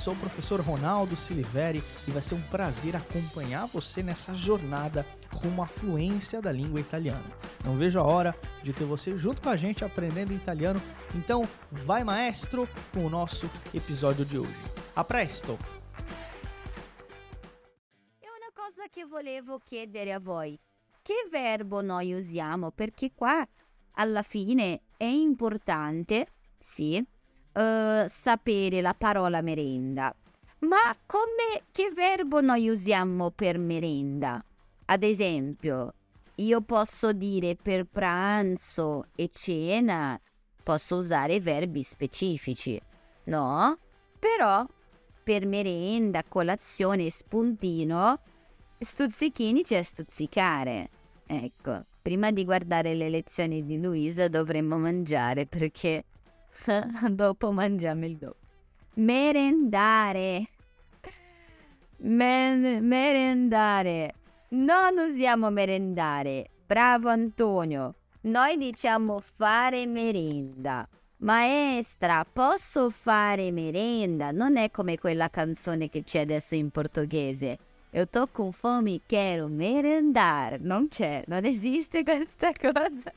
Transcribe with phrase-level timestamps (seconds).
[0.00, 5.62] Sou o professor Ronaldo Siliveri e vai ser um prazer acompanhar você nessa jornada rumo
[5.62, 7.30] à fluência da língua italiana.
[7.62, 10.80] Não vejo a hora de ter você junto com a gente aprendendo italiano,
[11.14, 14.56] então vai maestro com o nosso episódio de hoje.
[14.96, 15.58] A presto!
[18.22, 20.58] E una cosa che volevo chiedere a voi,
[21.02, 22.70] che verbo noi usiamo?
[22.70, 23.46] Perché qua
[23.92, 26.26] alla fine è importante,
[26.58, 27.06] sì,
[27.52, 30.14] eh, sapere la parola merenda.
[30.60, 34.42] Ma come che verbo noi usiamo per merenda?
[34.86, 35.94] Ad esempio,
[36.36, 40.20] io posso dire per pranzo e cena,
[40.62, 42.80] posso usare verbi specifici,
[43.24, 43.78] no?
[44.18, 44.66] Però
[45.22, 48.18] per merenda, colazione e spuntino,
[48.78, 50.90] stuzzichini c'è stuzzicare.
[51.26, 56.04] Ecco, prima di guardare le lezioni di Luisa dovremmo mangiare perché
[57.10, 58.36] dopo mangiamo il dopo.
[58.94, 60.48] Merendare.
[61.98, 64.14] Men- merendare.
[64.50, 66.50] Non usiamo merendare.
[66.66, 67.94] Bravo Antonio.
[68.22, 70.86] Noi diciamo fare merenda.
[71.18, 74.30] Maestra, posso fare merenda?
[74.30, 77.58] Non è come quella canzone che c'è adesso in portoghese.
[77.92, 80.60] Eu tô com fome, quero merendar.
[80.60, 83.12] Non c'è, non esiste questa cosa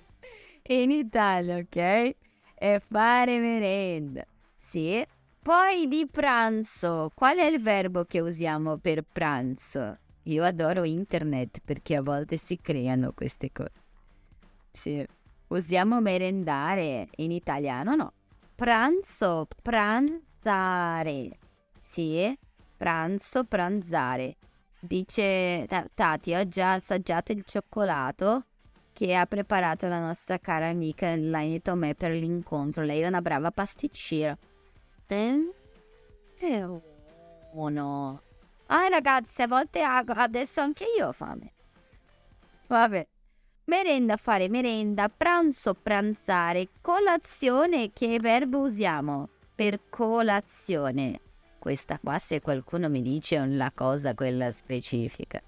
[0.64, 2.16] in Italia, ok?
[2.64, 4.26] È fare merenda.
[4.58, 5.06] Sì.
[5.42, 7.12] Poi di pranzo.
[7.14, 9.98] Qual è il verbo che usiamo per pranzo?
[10.24, 13.74] Io adoro internet perché a volte si creano queste cose.
[14.72, 15.06] Sì.
[15.48, 18.14] Usiamo merendare in italiano, no?
[18.56, 21.32] Pranzo, pranzare.
[21.82, 22.34] Sì,
[22.78, 24.38] pranzo, pranzare.
[24.80, 28.46] Dice Ta- Tati, ho già assaggiato il cioccolato
[29.04, 32.84] che ha preparato la nostra cara amica Laine Tomè per l'incontro.
[32.84, 34.38] Lei è una brava pasticcera.
[35.08, 35.54] Eh?
[36.38, 36.66] È
[37.52, 38.22] buono.
[38.68, 41.52] Ah ragazzi, a volte adesso anche io ho fame.
[42.68, 43.06] Vabbè.
[43.66, 51.20] Merenda, fare merenda, pranzo, pranzare, colazione, che verbo usiamo per colazione?
[51.60, 55.42] Questa qua, se qualcuno mi dice la cosa, quella specifica.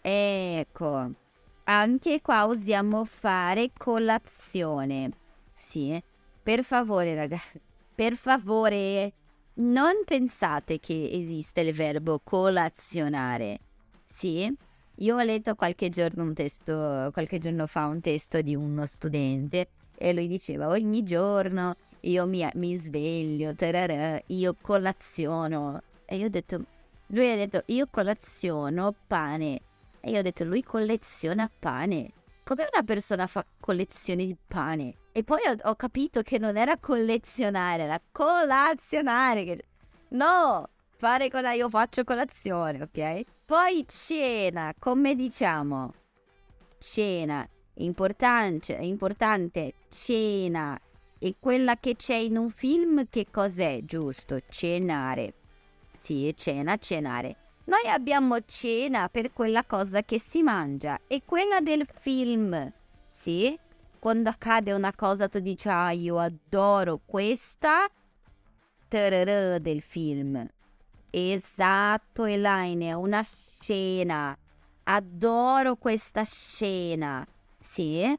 [0.00, 1.22] Ecco,
[1.64, 5.10] anche qua usiamo fare colazione.
[5.56, 6.00] Sì,
[6.42, 7.60] per favore ragazzi,
[7.94, 9.12] per favore,
[9.54, 13.58] non pensate che esiste il verbo colazionare.
[14.04, 14.52] Sì?
[14.98, 19.68] Io ho letto qualche giorno un testo, qualche giorno fa un testo di uno studente
[19.96, 25.82] e lui diceva ogni giorno io mi, mi sveglio, tararà, io colaziono.
[26.04, 26.64] E io ho detto,
[27.08, 29.60] lui ha detto io colaziono pane.
[30.06, 32.12] E io ho detto lui colleziona pane.
[32.44, 34.96] Come una persona fa collezione di pane?
[35.12, 39.64] E poi ho, ho capito che non era collezionare, era colazionare.
[40.08, 43.22] No, fare con io faccio colazione, ok?
[43.46, 45.94] Poi cena, come diciamo?
[46.78, 50.78] Cena, importante, importante, cena.
[51.18, 53.80] E quella che c'è in un film, che cos'è?
[53.84, 55.32] Giusto, cenare.
[55.94, 57.36] Sì, cena, cenare.
[57.66, 62.70] Noi abbiamo cena per quella cosa che si mangia e quella del film.
[63.08, 63.58] Sì?
[63.98, 67.88] Quando accade una cosa tu dici, ah, io adoro questa
[68.86, 70.46] tararà del film.
[71.10, 73.24] Esatto, Elaine, è una
[73.60, 74.36] scena.
[74.82, 77.26] Adoro questa scena.
[77.58, 78.14] Sì?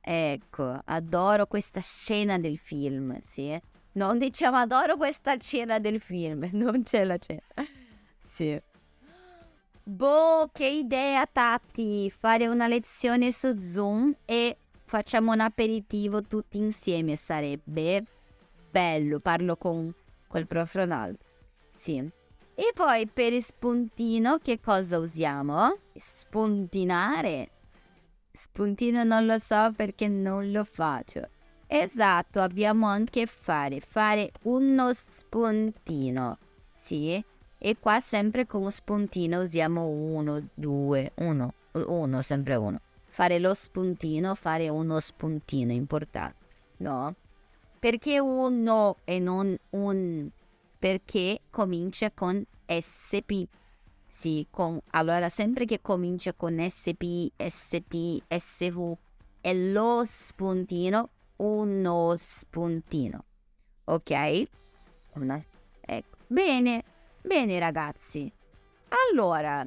[0.00, 3.60] Ecco, adoro questa scena del film, sì?
[3.92, 7.42] Non diciamo adoro questa scena del film, non c'è la scena.
[8.22, 8.67] Sì.
[9.88, 12.10] Boh, che idea, Tati!
[12.10, 17.16] Fare una lezione su Zoom e facciamo un aperitivo tutti insieme.
[17.16, 18.04] Sarebbe
[18.70, 19.18] bello.
[19.18, 19.90] Parlo con
[20.26, 21.18] quel prof Ronaldo.
[21.72, 22.06] Sì.
[22.54, 25.78] E poi per spuntino che cosa usiamo?
[25.94, 27.50] Spuntinare.
[28.30, 31.30] Spuntino non lo so perché non lo faccio.
[31.66, 33.80] Esatto, abbiamo anche fare.
[33.80, 36.36] Fare uno spuntino.
[36.74, 37.24] Sì.
[37.58, 42.80] E qua sempre con spuntino usiamo uno, due, uno, uno, sempre uno.
[43.06, 46.36] Fare lo spuntino, fare uno spuntino, importante,
[46.78, 47.14] no?
[47.80, 50.30] Perché uno e non un
[50.78, 53.42] perché comincia con SP.
[54.06, 58.96] Sì, con, allora sempre che comincia con SP, ST, SV
[59.40, 63.24] è lo spuntino, uno spuntino.
[63.84, 64.44] Ok?
[65.14, 65.42] Una,
[65.80, 66.16] ecco.
[66.26, 66.84] Bene,
[67.28, 68.32] bene ragazzi.
[69.12, 69.64] Allora,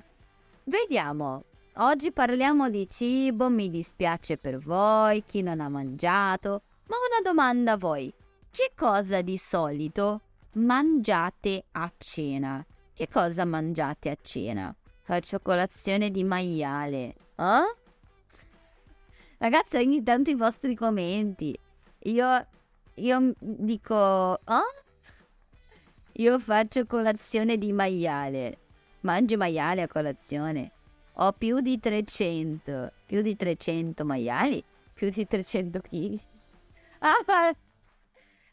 [0.66, 1.44] vediamo.
[1.76, 6.64] Oggi parliamo di cibo, mi dispiace per voi, chi non ha mangiato.
[6.88, 8.12] Ma una domanda a voi.
[8.50, 10.22] Che cosa di solito
[10.54, 12.66] mangiate a cena?
[12.94, 14.76] Che cosa mangiate a cena?
[15.04, 17.16] Faccio colazione di maiale.
[17.36, 17.76] Eh?
[19.38, 21.58] Ragazzi, ogni tanto i vostri commenti.
[22.06, 22.48] Io,
[22.96, 24.82] io dico, eh?
[26.16, 28.58] Io faccio colazione di maiale.
[29.02, 30.72] Mangi maiale a colazione.
[31.14, 32.92] Ho più di 300.
[33.06, 34.64] Più di 300 maiali?
[34.94, 36.20] Più di 300 kg.
[37.04, 37.52] Ah, ma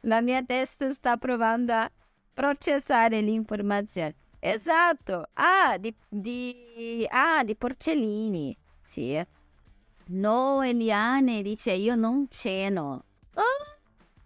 [0.03, 1.91] la mia testa sta provando a
[2.33, 4.15] processare l'informazione.
[4.39, 5.29] Esatto.
[5.35, 8.57] Ah, di, di, ah, di porcellini.
[8.81, 9.23] Sì.
[10.07, 13.05] No, Eliane dice io non ceno.
[13.35, 13.77] Ah?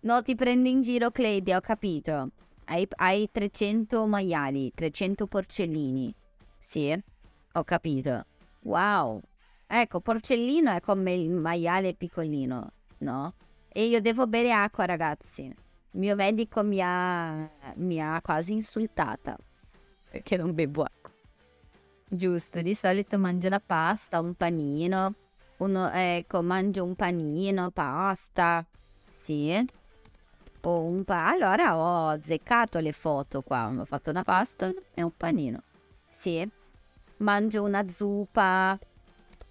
[0.03, 2.31] No, ti prendi in giro, Claudia, ho capito.
[2.65, 6.15] Hai, hai 300 maiali, 300 porcellini.
[6.59, 6.97] Sì,
[7.53, 8.25] ho capito.
[8.61, 9.21] Wow.
[9.67, 13.35] Ecco, porcellino è come il maiale piccolino, no?
[13.69, 15.43] E io devo bere acqua, ragazzi.
[15.45, 19.37] Il mio medico mi ha, mi ha quasi insultata
[20.13, 21.11] perché non bevo acqua.
[22.07, 25.15] Giusto, di solito mangio la pasta, un panino.
[25.57, 28.67] Uno, ecco, mangio un panino, pasta.
[29.11, 29.65] Sì.
[30.65, 33.69] O un pa- allora ho azzeccato le foto qua.
[33.77, 35.63] Ho fatto una pasta e un panino.
[36.09, 36.49] Sì.
[37.19, 38.79] Mangio una zuppa.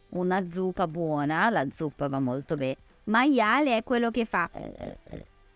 [0.10, 1.50] Una zuppa buona.
[1.50, 2.78] La zuppa va molto bene.
[3.06, 4.50] Maiale è quello che fa.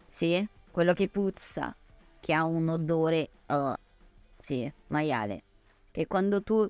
[0.09, 1.73] Sì, quello che puzza.
[2.19, 3.29] Che ha un odore.
[3.47, 3.73] Uh,
[4.37, 5.43] sì, maiale.
[5.91, 6.69] Che quando tu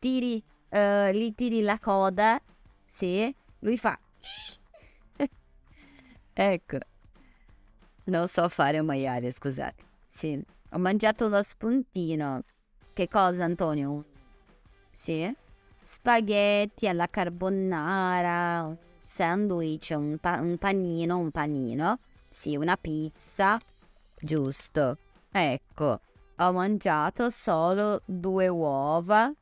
[0.00, 2.40] tiri, uh, gli tiri la coda,
[2.84, 3.96] sì, lui fa...
[6.32, 6.78] ecco.
[8.04, 9.82] Non so fare un maiale, scusate.
[10.06, 10.40] Sì,
[10.70, 12.42] ho mangiato lo spuntino.
[12.92, 14.04] Che cosa, Antonio?
[14.90, 15.34] Sì?
[15.82, 21.98] Spaghetti alla carbonara, sandwich, un, pa- un panino, un panino.
[22.28, 23.58] Sì, una pizza.
[24.20, 24.98] Giusto.
[25.30, 26.00] Ecco,
[26.36, 29.32] ho mangiato solo due uova.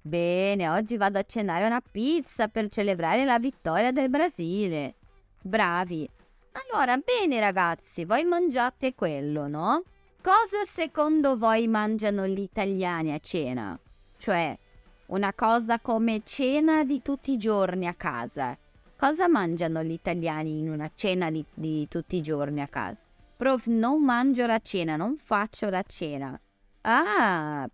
[0.00, 4.94] Bene, oggi vado a cenare una pizza per celebrare la vittoria del Brasile.
[5.42, 6.08] Bravi.
[6.52, 9.82] Allora, bene ragazzi, voi mangiate quello, no?
[10.20, 13.78] Cosa secondo voi mangiano gli italiani a cena?
[14.16, 14.58] Cioè,
[15.06, 18.56] una cosa come cena di tutti i giorni a casa.
[18.96, 23.00] Cosa mangiano gli italiani in una cena di, di tutti i giorni a casa?
[23.36, 26.38] Prof, non mangio la cena, non faccio la cena.
[26.80, 27.68] Ah,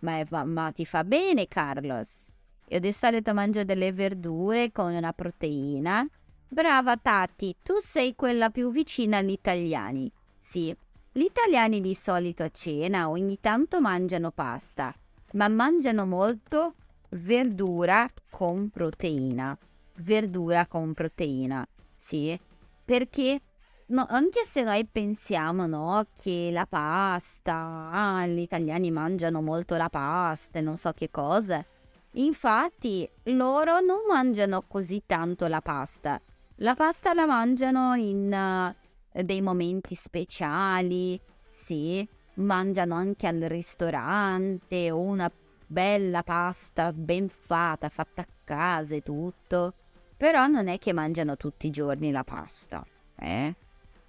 [0.00, 2.26] ma, ma, ma ti fa bene, Carlos.
[2.68, 6.06] Io di solito mangio delle verdure con una proteina.
[6.48, 10.10] Brava Tati, tu sei quella più vicina agli italiani.
[10.38, 10.74] Sì,
[11.10, 14.94] gli italiani di solito a cena ogni tanto mangiano pasta,
[15.32, 16.74] ma mangiano molto
[17.10, 19.56] verdura con proteina.
[19.96, 22.38] Verdura con proteina, sì,
[22.84, 23.40] perché
[23.86, 29.88] no, anche se noi pensiamo no, che la pasta, ah, gli italiani mangiano molto la
[29.88, 31.64] pasta e non so che cosa,
[32.12, 36.20] infatti loro non mangiano così tanto la pasta.
[36.58, 41.20] La pasta la mangiano in uh, dei momenti speciali,
[41.50, 45.28] sì, mangiano anche al ristorante una
[45.66, 49.74] bella pasta ben fatta, fatta a casa e tutto.
[50.16, 53.54] Però non è che mangiano tutti i giorni la pasta, eh?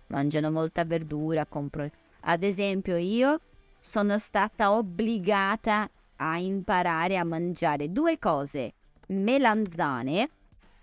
[0.07, 1.89] Mangiano molta verdura, compro...
[2.27, 3.39] Ad esempio io
[3.79, 8.73] sono stata obbligata a imparare a mangiare due cose,
[9.07, 10.29] melanzane,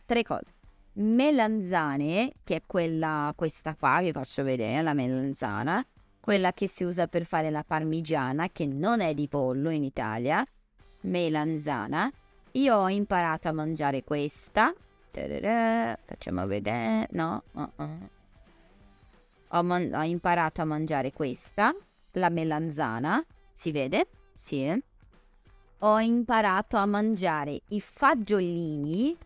[0.05, 0.52] tre cose.
[0.95, 5.85] Melanzane, che è quella, questa qua, vi faccio vedere, la melanzana,
[6.21, 10.45] quella che si usa per fare la parmigiana, che non è di pollo in Italia,
[11.03, 12.11] melanzana.
[12.53, 14.75] Io ho imparato a mangiare questa.
[15.11, 17.09] Facciamo vedere.
[17.13, 17.43] No.
[17.53, 18.09] Uh-uh.
[19.49, 21.75] Ho, man- ho, imparato a mangiare questa,
[22.13, 23.25] la melanzana.
[23.53, 24.09] Si vede?
[24.33, 24.83] Sì.
[25.79, 29.17] Ho imparato a mangiare i fagiolini.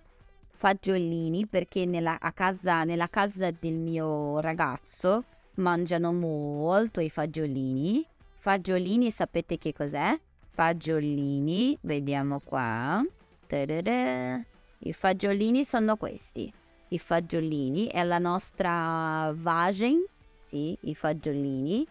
[0.56, 5.24] Fagiolini perché nella casa, nella casa del mio ragazzo
[5.56, 8.06] mangiano molto i fagiolini.
[8.38, 10.18] Fagiolini sapete che cos'è?
[10.56, 13.04] fagiolini, vediamo qua.
[13.46, 14.40] Ta-da-da.
[14.78, 16.50] I fagiolini sono questi.
[16.88, 20.02] I fagiolini è la nostra vagin,
[20.42, 21.86] sì, i fagiolini.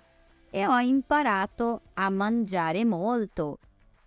[0.50, 3.60] e ho imparato a mangiare molto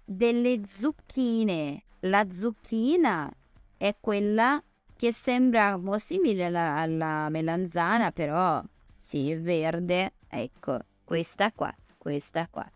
[0.04, 1.84] delle zucchine.
[2.00, 3.30] La zucchina
[3.78, 4.62] è quella
[4.94, 8.62] che sembra un po' simile alla, alla melanzana, però
[8.94, 10.14] sì, verde.
[10.28, 12.68] Ecco, questa qua, questa qua.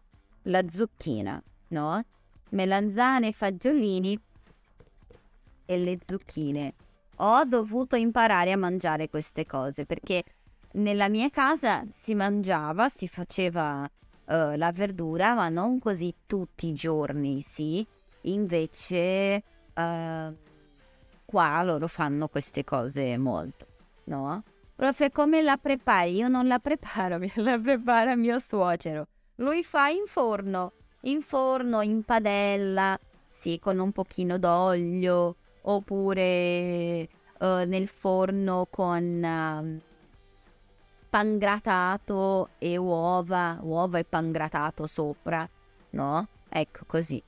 [0.43, 2.03] La zucchina, no?
[2.51, 4.19] Melanzane, fagiolini
[5.67, 6.75] e le zucchine.
[7.17, 10.23] Ho dovuto imparare a mangiare queste cose perché
[10.73, 16.73] nella mia casa si mangiava, si faceva uh, la verdura, ma non così tutti i
[16.73, 17.87] giorni, sì.
[18.23, 19.43] Invece
[19.75, 20.37] uh,
[21.33, 23.67] qua loro fanno queste cose molto,
[24.05, 24.43] no?
[24.77, 26.17] Profe, come la prepari?
[26.17, 29.07] Io non la preparo, la prepara mio suocero.
[29.37, 30.73] Lui fa in forno,
[31.03, 37.09] in forno, in padella, sì, con un pochino d'olio, oppure
[37.39, 39.81] uh, nel forno con...
[39.83, 39.91] Uh,
[41.09, 45.47] pangratato e uova, uova e pangratato sopra,
[45.91, 46.27] no?
[46.49, 47.23] Ecco così.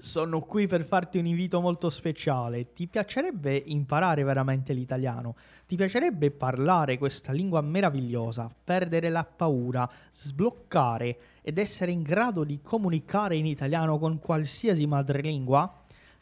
[0.00, 2.72] Sono qui per farti un invito molto speciale.
[2.72, 5.36] Ti piacerebbe imparare veramente l'italiano?
[5.66, 12.60] Ti piacerebbe parlare questa lingua meravigliosa, perdere la paura, sbloccare ed essere in grado de
[12.62, 15.70] comunicar em italiano com qualsiasi madrelingua,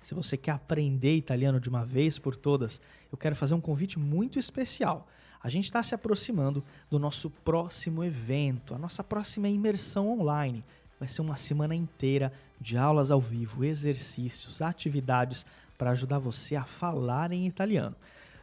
[0.02, 2.80] se você quer aprender italiano de uma vez por todas,
[3.12, 5.06] eu quero fazer um convite muito especial.
[5.40, 10.64] A gente está se aproximando do nosso próximo evento, a nossa próxima imersão online.
[10.98, 15.44] Vai ser uma semana inteira de aulas ao vivo, exercícios, atividades
[15.76, 17.94] para ajudar você a falar em italiano.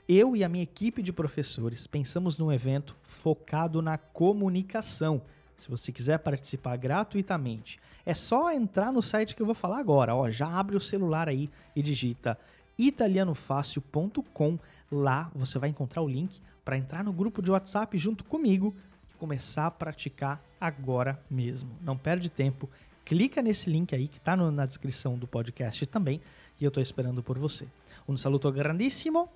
[0.08, 5.22] Eu e a minha equipe de professores pensamos num evento focado na comunicação
[5.58, 10.16] se você quiser participar gratuitamente, é só entrar no site que eu vou falar agora.
[10.16, 12.38] Ó, já abre o celular aí e digita
[12.78, 14.60] italianofácil.com.
[14.92, 18.76] Lá você vai encontrar o link para entrar no grupo de WhatsApp junto comigo
[19.10, 21.70] e começar a praticar agora mesmo.
[21.82, 22.70] Não perde tempo.
[23.06, 26.20] Clica nesse link aí que está na descrição do podcast também
[26.60, 27.68] e eu estou esperando por você.
[28.10, 29.30] Um saluto grandissimo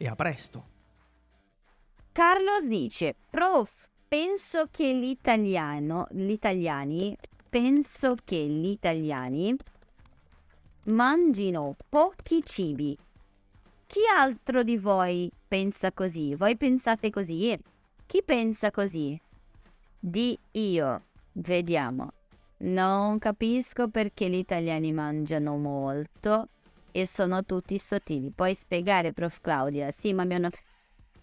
[0.00, 0.64] e a presto.
[2.14, 3.70] Carlos dice, prof,
[4.08, 7.14] penso che l'italiano, gli italiani,
[7.50, 9.54] penso che gli italiani
[10.84, 12.96] mangino pochi cibi.
[13.86, 16.34] Chi altro di voi pensa così?
[16.34, 17.58] Voi pensate così?
[18.06, 19.20] Chi pensa così?
[19.98, 21.02] Di io.
[21.32, 22.12] Vediamo.
[22.62, 26.48] Non capisco perché gli italiani mangiano molto
[26.92, 28.30] e sono tutti sottili.
[28.30, 29.40] Puoi spiegare, prof.
[29.40, 29.90] Claudia?
[29.90, 30.50] Sì, ma mi hanno...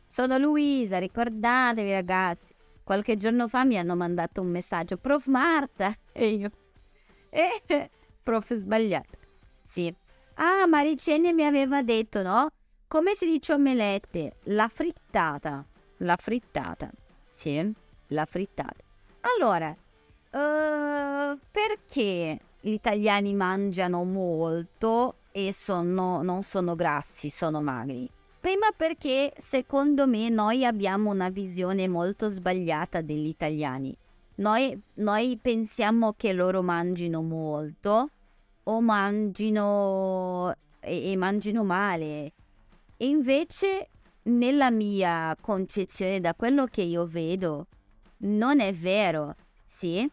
[0.06, 2.54] Sono Luisa, ricordatevi ragazzi.
[2.84, 6.50] Qualche giorno fa mi hanno mandato un messaggio, prof Marta, e io,
[7.30, 7.90] eh,
[8.24, 9.18] prof sbagliato.
[9.64, 9.94] Sì.
[10.34, 12.48] Ah, Maricene mi aveva detto, no?
[12.88, 14.38] Come si dice omelette?
[14.46, 15.64] La frittata.
[15.98, 16.90] La frittata.
[17.30, 17.72] Sì,
[18.08, 18.84] la frittata.
[19.38, 19.76] Allora,
[20.32, 28.10] uh, perché gli italiani mangiano molto e sono, non sono grassi, sono magri?
[28.40, 33.96] Prima perché secondo me noi abbiamo una visione molto sbagliata degli italiani.
[34.36, 38.10] Noi, noi pensiamo che loro mangino molto
[38.64, 42.32] o mangino e, e mangino male.
[42.98, 43.90] Invece
[44.24, 47.68] nella mia concezione, da quello che io vedo,
[48.20, 49.36] non è vero.
[49.66, 50.10] Sì,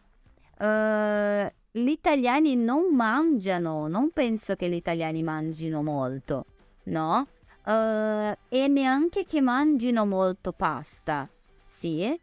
[0.58, 6.46] uh, gli italiani non mangiano, non penso che gli italiani mangino molto,
[6.84, 7.26] no?
[7.64, 11.28] Uh, e neanche che mangino molto pasta.
[11.64, 12.18] Sì,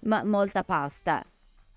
[0.00, 1.24] ma molta pasta.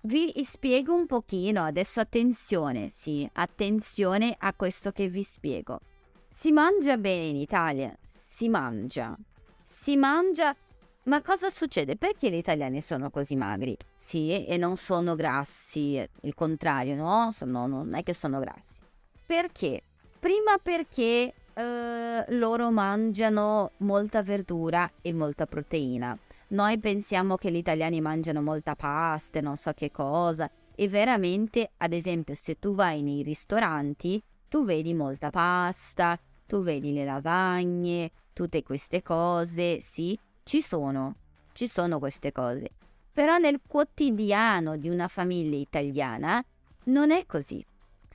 [0.04, 5.80] Vi spiego un pochino, adesso attenzione, sì, attenzione a questo che vi spiego.
[6.28, 9.16] Si mangia bene in Italia, si mangia.
[9.62, 10.56] Si mangia,
[11.04, 11.96] ma cosa succede?
[11.96, 13.76] Perché gli italiani sono così magri?
[13.96, 17.30] Sì, e non sono grassi, il contrario, no?
[17.32, 18.80] Sono, non è che sono grassi.
[19.26, 19.82] Perché?
[20.20, 26.16] Prima perché eh, loro mangiano molta verdura e molta proteina.
[26.48, 31.92] Noi pensiamo che gli italiani mangiano molta pasta, non so che cosa, e veramente, ad
[31.92, 38.62] esempio, se tu vai nei ristoranti, tu vedi molta pasta, tu vedi le lasagne, tutte
[38.62, 41.16] queste cose, sì, ci sono,
[41.52, 42.70] ci sono queste cose.
[43.12, 46.42] Però nel quotidiano di una famiglia italiana
[46.84, 47.64] non è così.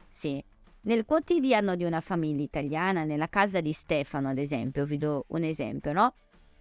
[0.07, 0.43] Sì,
[0.81, 5.43] nel quotidiano di una famiglia italiana, nella casa di Stefano ad esempio, vi do un
[5.43, 6.13] esempio, no?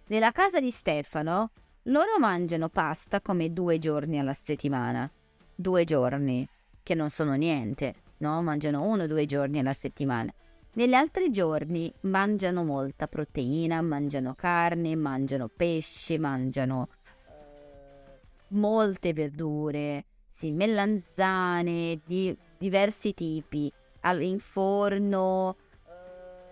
[0.07, 1.51] Nella casa di Stefano
[1.83, 5.09] loro mangiano pasta come due giorni alla settimana.
[5.55, 6.47] Due giorni,
[6.83, 8.41] che non sono niente, no?
[8.41, 10.31] Mangiano uno o due giorni alla settimana.
[10.77, 16.89] Negli altri giorni mangiano molta proteina, mangiano carne, mangiano pesce, mangiano
[17.25, 18.19] eh,
[18.49, 23.73] molte verdure, sì, melanzane di diversi tipi,
[24.19, 25.55] in forno,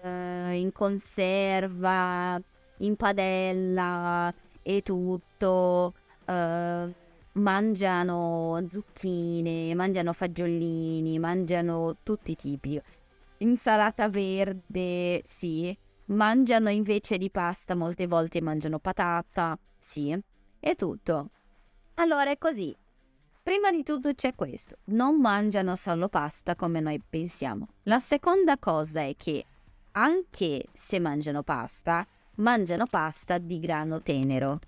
[0.01, 2.41] eh, in conserva,
[2.77, 5.93] in padella e tutto.
[6.25, 6.93] Eh,
[7.33, 12.81] mangiano zucchine, mangiano fagiolini, mangiano tutti i tipi
[13.39, 15.77] insalata verde, sì.
[16.07, 20.17] Mangiano invece di pasta, molte volte mangiano patata, sì.
[20.59, 21.29] È tutto.
[21.95, 22.75] Allora è così.
[23.41, 27.67] Prima di tutto c'è questo, non mangiano solo pasta come noi pensiamo.
[27.83, 29.45] La seconda cosa è che
[29.91, 32.05] anche se mangiano pasta,
[32.37, 34.59] mangiano pasta di grano tenero.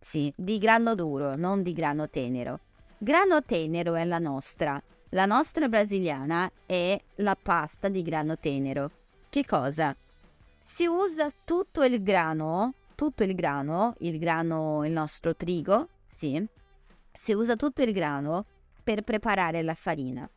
[0.00, 2.60] Sì, di grano duro, non di grano tenero.
[2.96, 8.90] Grano tenero è la nostra, la nostra brasiliana è la pasta di grano tenero.
[9.30, 9.96] Che cosa?
[10.58, 16.44] Si usa tutto il grano, tutto il grano, il grano, il nostro trigo, sì.
[17.10, 18.44] Si usa tutto il grano
[18.82, 20.28] per preparare la farina.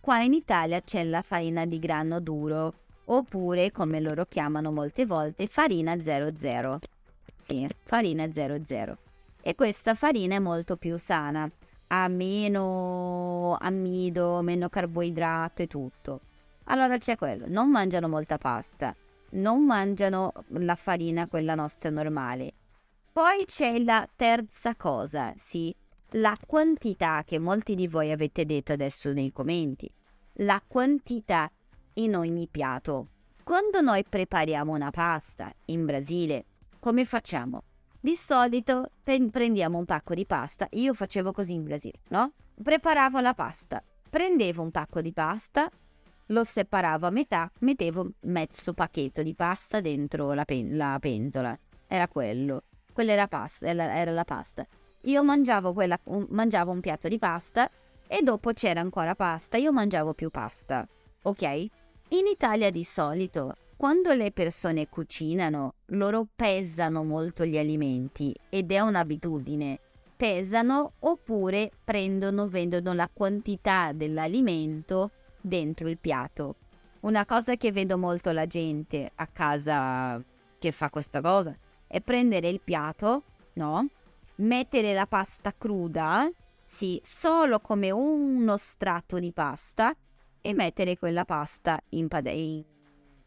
[0.00, 2.72] Qua in Italia c'è la farina di grano duro,
[3.06, 6.78] oppure come loro chiamano molte volte farina 00.
[7.36, 8.96] Sì, farina 00.
[9.42, 11.50] E questa farina è molto più sana
[11.88, 16.20] ha meno amido, meno carboidrato e tutto.
[16.64, 18.94] Allora c'è quello, non mangiano molta pasta,
[19.30, 22.52] non mangiano la farina, quella nostra normale.
[23.12, 25.74] Poi c'è la terza cosa, sì,
[26.12, 29.90] la quantità che molti di voi avete detto adesso nei commenti.
[30.38, 31.50] La quantità
[31.94, 33.08] in ogni piatto.
[33.44, 36.44] Quando noi prepariamo una pasta in Brasile,
[36.80, 37.62] come facciamo?
[38.04, 42.32] Di solito prendiamo un pacco di pasta, io facevo così in Brasile, no?
[42.62, 45.70] Preparavo la pasta, prendevo un pacco di pasta,
[46.26, 51.58] lo separavo a metà, mettevo mezzo pacchetto di pasta dentro la, pen- la pentola.
[51.86, 52.64] Era quello.
[52.92, 54.66] Quella era, pasta, era la pasta.
[55.04, 57.70] Io mangiavo, quella, un, mangiavo un piatto di pasta
[58.06, 60.86] e dopo c'era ancora pasta, io mangiavo più pasta.
[61.22, 61.42] Ok?
[62.08, 68.80] In Italia di solito quando le persone cucinano, loro pesano molto gli alimenti ed è
[68.80, 69.78] un'abitudine.
[70.16, 76.54] Pesano oppure prendono, vendono la quantità dell'alimento dentro il piatto.
[77.00, 80.18] Una cosa che vedo molto la gente a casa
[80.58, 81.54] che fa questa cosa
[81.86, 83.22] è prendere il piatto,
[83.56, 83.86] no?
[84.36, 86.26] Mettere la pasta cruda,
[86.64, 89.94] sì, solo come uno strato di pasta
[90.40, 92.72] e mettere quella pasta in, padella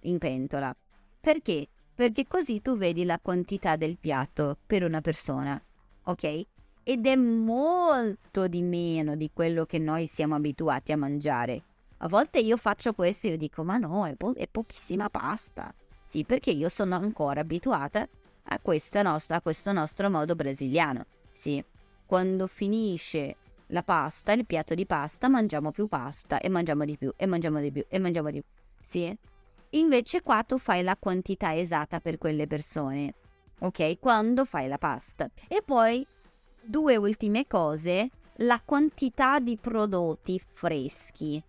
[0.08, 0.76] in pentola.
[1.20, 1.68] Perché?
[1.94, 5.62] Perché così tu vedi la quantità del piatto per una persona,
[6.04, 6.46] ok?
[6.84, 11.64] Ed è molto di meno di quello che noi siamo abituati a mangiare.
[11.98, 15.74] A volte io faccio questo e io dico, ma no, è, po- è pochissima pasta.
[16.04, 18.08] Sì, perché io sono ancora abituata
[18.44, 18.60] a,
[19.02, 21.06] nostra, a questo nostro modo brasiliano.
[21.34, 21.64] Sì,
[22.06, 23.36] quando finisce
[23.68, 27.60] la pasta, il piatto di pasta, mangiamo più pasta e mangiamo di più e mangiamo
[27.60, 28.50] di più e mangiamo di più.
[28.82, 29.18] Sì,
[29.78, 33.14] Invece qua tu fai la quantità esatta per quelle persone,
[33.60, 34.00] ok?
[34.00, 35.30] Quando fai la pasta.
[35.48, 36.06] E poi
[36.62, 41.42] due ultime cose, la quantità di prodotti freschi.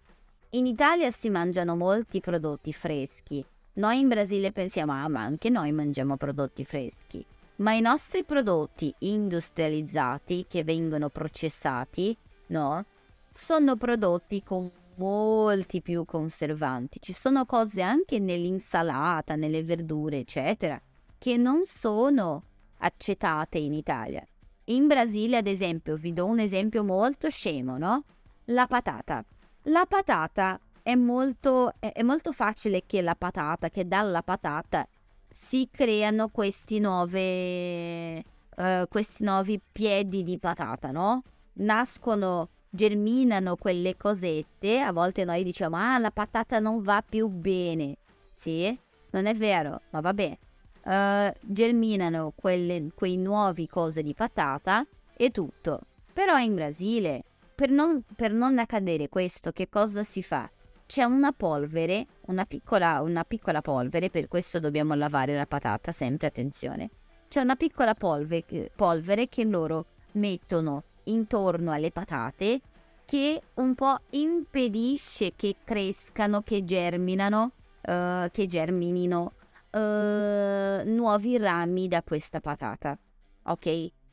[0.50, 3.44] In Italia si mangiano molti prodotti freschi.
[3.74, 7.24] Noi in Brasile pensiamo, ah, ma anche noi mangiamo prodotti freschi.
[7.56, 12.16] Ma i nostri prodotti industrializzati che vengono processati,
[12.48, 12.84] no?
[13.30, 16.98] Sono prodotti con molti più conservanti.
[17.00, 20.80] Ci sono cose anche nell'insalata, nelle verdure, eccetera,
[21.16, 22.42] che non sono
[22.78, 24.24] accettate in Italia.
[24.64, 28.04] In Brasile, ad esempio, vi do un esempio molto scemo, no?
[28.46, 29.24] La patata.
[29.62, 34.86] La patata è molto, è molto facile che la patata, che dalla patata
[35.28, 41.22] si creano questi, nuove, uh, questi nuovi piedi di patata, no?
[41.54, 47.96] Nascono germinano quelle cosette, a volte noi diciamo ah la patata non va più bene,
[48.30, 48.78] sì,
[49.10, 50.38] non è vero, ma vabbè,
[50.84, 54.86] uh, germinano quelle, quei nuovi cose di patata
[55.16, 55.80] e tutto.
[56.12, 60.48] Però in Brasile, per non, per non accadere questo, che cosa si fa?
[60.86, 66.28] C'è una polvere, una piccola, una piccola polvere, per questo dobbiamo lavare la patata, sempre
[66.28, 66.90] attenzione.
[67.26, 72.60] C'è una piccola polvere, polvere che loro mettono intorno alle patate
[73.04, 79.32] che un po' impedisce che crescano, che germinano, uh, che germinino
[79.72, 82.98] uh, nuovi rami da questa patata.
[83.44, 83.66] Ok?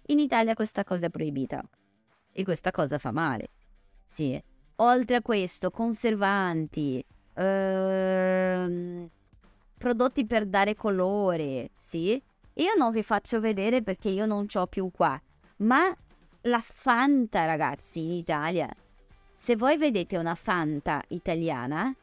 [0.07, 1.61] In Italia questa cosa è proibita
[2.31, 3.49] e questa cosa fa male.
[4.03, 4.41] Sì.
[4.77, 7.03] Oltre a questo, conservanti,
[7.33, 9.09] ehm,
[9.77, 12.21] prodotti per dare colore, sì.
[12.55, 15.19] Io non vi faccio vedere perché io non c'ho più qua,
[15.57, 15.95] ma
[16.47, 18.69] la Fanta, ragazzi, in Italia.
[19.31, 21.93] Se voi vedete una Fanta italiana,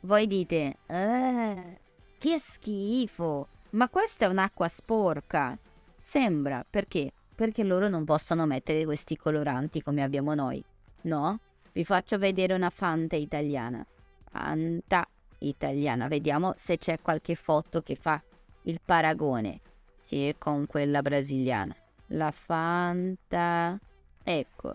[0.00, 1.80] voi dite, eh,
[2.18, 5.58] che schifo, ma questa è un'acqua sporca.
[5.98, 7.12] Sembra, perché?
[7.34, 10.62] Perché loro non possono mettere questi coloranti come abbiamo noi,
[11.02, 11.38] no?
[11.72, 13.84] Vi faccio vedere una Fanta italiana.
[14.30, 15.06] Fanta
[15.40, 16.08] italiana.
[16.08, 18.22] Vediamo se c'è qualche foto che fa
[18.62, 19.60] il paragone.
[19.94, 21.74] Sì, con quella brasiliana.
[22.08, 23.78] La Fanta...
[24.22, 24.74] Ecco.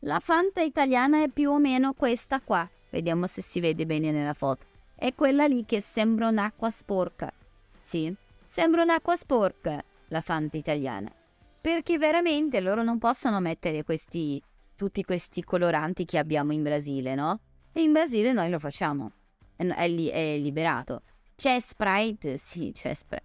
[0.00, 2.68] La Fanta italiana è più o meno questa qua.
[2.90, 4.66] Vediamo se si vede bene nella foto.
[4.94, 7.32] È quella lì che sembra un'acqua sporca.
[7.76, 11.12] Sì, sembra un'acqua sporca la Fanta italiana.
[11.60, 14.42] Perché veramente loro non possono mettere questi
[14.76, 17.40] tutti questi coloranti che abbiamo in Brasile, no?
[17.72, 19.10] E in Brasile noi lo facciamo.
[19.56, 21.02] È, è, è liberato.
[21.34, 22.36] C'è Sprite?
[22.36, 23.24] Sì, c'è Sprite.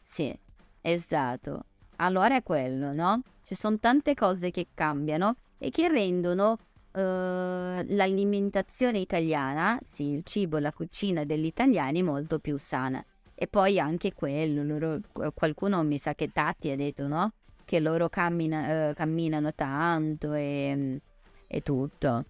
[0.00, 0.36] Sì,
[0.80, 1.64] esatto.
[1.96, 3.22] Allora è quello, no?
[3.44, 10.58] Ci sono tante cose che cambiano e che rendono uh, l'alimentazione italiana, sì, il cibo,
[10.58, 13.04] la cucina degli italiani molto più sana.
[13.34, 15.00] E poi anche quello, loro,
[15.34, 17.32] qualcuno mi sa che Tati ha detto, no?
[17.64, 21.00] che loro cammina, uh, camminano tanto e,
[21.46, 22.24] e tutto.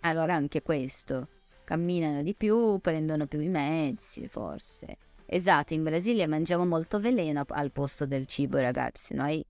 [0.00, 1.28] Allora anche questo,
[1.64, 4.96] camminano di più, prendono più i mezzi, forse.
[5.32, 9.14] Esatto, in Brasile mangiamo molto veleno al posto del cibo, ragazzi.
[9.14, 9.44] Noi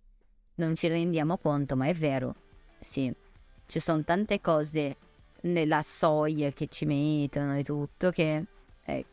[0.57, 2.35] non ci rendiamo conto, ma è vero.
[2.79, 3.11] Sì,
[3.65, 4.97] ci sono tante cose
[5.43, 8.45] nella soia che ci mettono e tutto che...
[8.85, 9.07] Eh,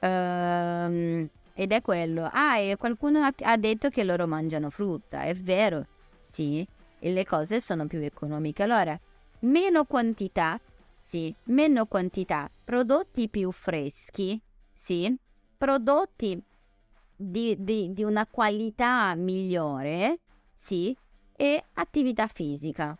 [0.00, 2.26] um, ed è quello.
[2.32, 5.24] Ah, e qualcuno ha, ha detto che loro mangiano frutta.
[5.24, 5.86] È vero,
[6.22, 6.66] sì,
[7.00, 8.62] e le cose sono più economiche.
[8.62, 8.98] Allora,
[9.40, 10.58] meno quantità,
[10.96, 14.40] sì, meno quantità, prodotti più freschi,
[14.72, 15.14] sì,
[15.64, 16.38] prodotti
[17.16, 20.18] di, di, di una qualità migliore,
[20.52, 20.94] sì,
[21.34, 22.94] e attività fisica.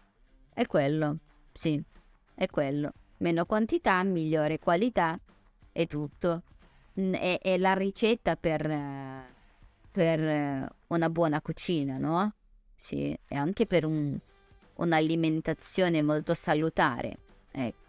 [0.50, 1.18] È quello,
[1.52, 1.82] sì,
[2.34, 2.90] è quello.
[3.18, 5.20] Meno quantità, migliore qualità,
[5.72, 6.42] è tutto
[6.94, 8.66] è, è la ricetta per,
[9.90, 12.32] per, una buona cucina, no?
[12.74, 14.18] Sì, e anche per un,
[14.76, 17.18] un'alimentazione molto salutare,
[17.50, 17.83] ecco.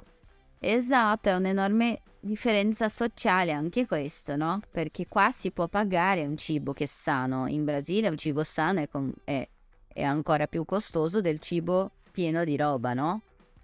[0.59, 4.59] Esatto, è un'enorme differenza sociale anche questo, no?
[4.71, 8.79] Perché qua si può pagare un cibo che è sano, in Brasile un cibo sano
[8.79, 9.47] è, con, è,
[9.87, 13.21] è ancora più costoso del cibo pieno di roba, no?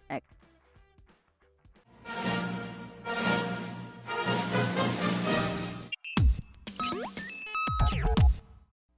[0.07, 0.35] Ecco.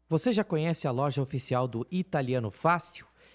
[0.10, 3.06] Você já conhece a loja oficial do Italiano Fácil?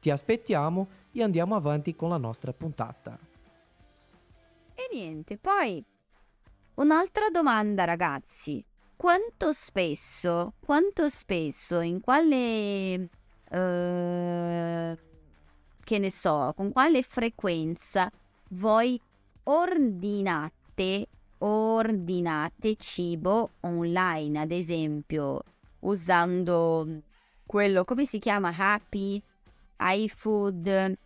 [0.00, 3.18] Ti aspettiamo e andiamo avanti con la nostra puntata.
[4.74, 5.84] E niente, poi
[6.74, 8.64] un'altra domanda ragazzi.
[8.96, 13.08] Quanto spesso, quanto spesso, in quale,
[13.50, 14.98] uh,
[15.84, 18.10] che ne so, con quale frequenza
[18.50, 19.00] voi
[19.44, 21.06] ordinate,
[21.38, 25.42] ordinate cibo online, ad esempio
[25.80, 27.02] usando
[27.46, 28.52] quello, come si chiama?
[28.56, 29.22] Happy,
[29.78, 30.98] iFood,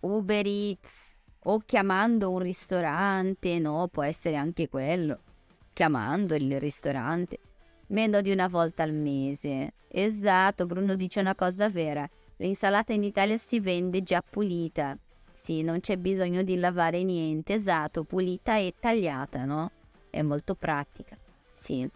[0.00, 5.20] Uber Eats o chiamando un ristorante, no, può essere anche quello,
[5.72, 7.38] chiamando il ristorante,
[7.88, 9.74] meno di una volta al mese.
[9.88, 14.98] Esatto, Bruno dice una cosa vera, l'insalata in Italia si vende già pulita.
[15.32, 19.70] Sì, non c'è bisogno di lavare niente, esatto, pulita e tagliata, no?
[20.10, 21.16] È molto pratica.
[21.52, 21.88] Sì,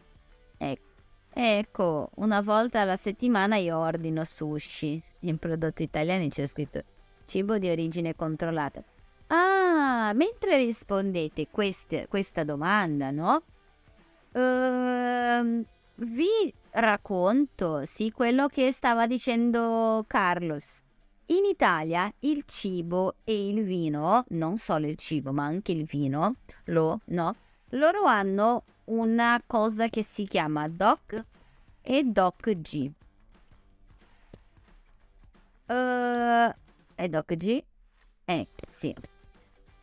[0.59, 0.89] ecco.
[1.33, 5.03] Ecco, una volta alla settimana io ordino sushi.
[5.21, 6.83] In prodotti italiani c'è scritto
[7.25, 8.83] cibo di origine controllata.
[9.29, 13.43] Ah, mentre rispondete queste, questa domanda, no?
[14.33, 15.64] Uh,
[15.95, 20.81] vi racconto, sì, quello che stava dicendo Carlos.
[21.27, 26.37] In Italia il cibo e il vino, non solo il cibo, ma anche il vino,
[26.64, 27.37] lo, no,
[27.70, 31.24] loro hanno una cosa che si chiama DOC
[31.83, 32.90] e DOC G.
[35.66, 36.52] Uh,
[36.94, 37.64] è DOC G?
[38.24, 38.94] Eh, sì.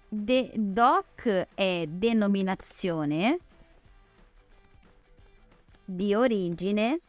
[0.10, 3.40] De- DOC è denominazione
[5.84, 7.00] di origine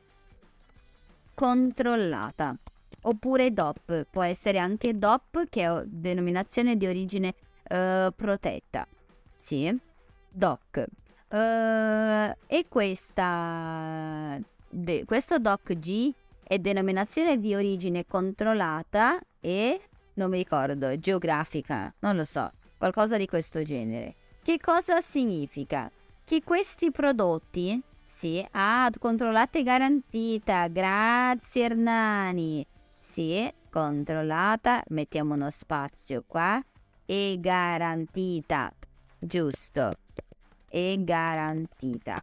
[1.34, 2.56] controllata
[3.02, 7.34] oppure DOP, può essere anche DOP che è denominazione di origine
[7.70, 8.86] uh, protetta.
[9.34, 9.76] Sì,
[10.28, 10.86] DOC.
[11.30, 14.38] Uh, e questa,
[14.68, 16.12] de, questo DOC G
[16.42, 19.80] è denominazione di origine controllata e
[20.14, 24.14] non mi ricordo, geografica, non lo so, qualcosa di questo genere.
[24.42, 25.90] Che cosa significa?
[26.24, 32.66] Che questi prodotti, sì, ah, controllata e garantita, grazie Ernani,
[32.98, 36.62] sì, controllata, mettiamo uno spazio qua,
[37.06, 38.72] e garantita,
[39.18, 39.92] giusto,
[40.68, 42.22] e garantita,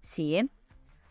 [0.00, 0.44] sì.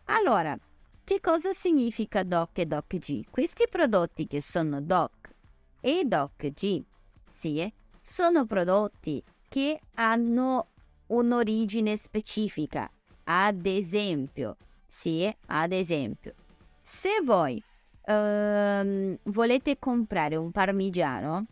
[0.06, 0.56] Allora,
[1.04, 3.24] che cosa significa DOC e DOC G?
[3.30, 5.34] Questi prodotti che sono DOC
[5.80, 6.82] e DOC G,
[7.28, 10.68] sì, sono prodotti che hanno
[11.08, 12.88] un'origine specifica.
[13.24, 16.34] Ad esempio, sì, ad esempio,
[16.80, 17.62] se voi
[18.04, 21.46] ehm, volete comprare un parmigiano,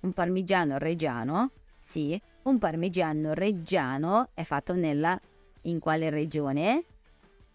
[0.00, 5.18] un parmigiano reggiano, sì, un parmigiano reggiano è fatto nella
[5.62, 6.84] in quale regione?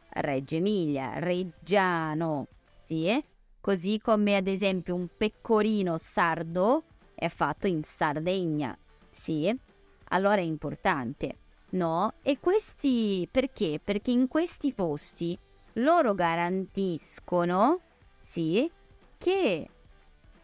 [0.09, 3.23] Reggio Emilia, reggiano, sì,
[3.59, 8.77] così come ad esempio un pecorino sardo è fatto in Sardegna.
[9.11, 9.53] Sì,
[10.09, 11.35] allora è importante,
[11.71, 12.13] no?
[12.21, 13.79] E questi perché?
[13.83, 15.37] Perché in questi posti
[15.73, 17.81] loro garantiscono,
[18.17, 18.69] sì,
[19.17, 19.69] che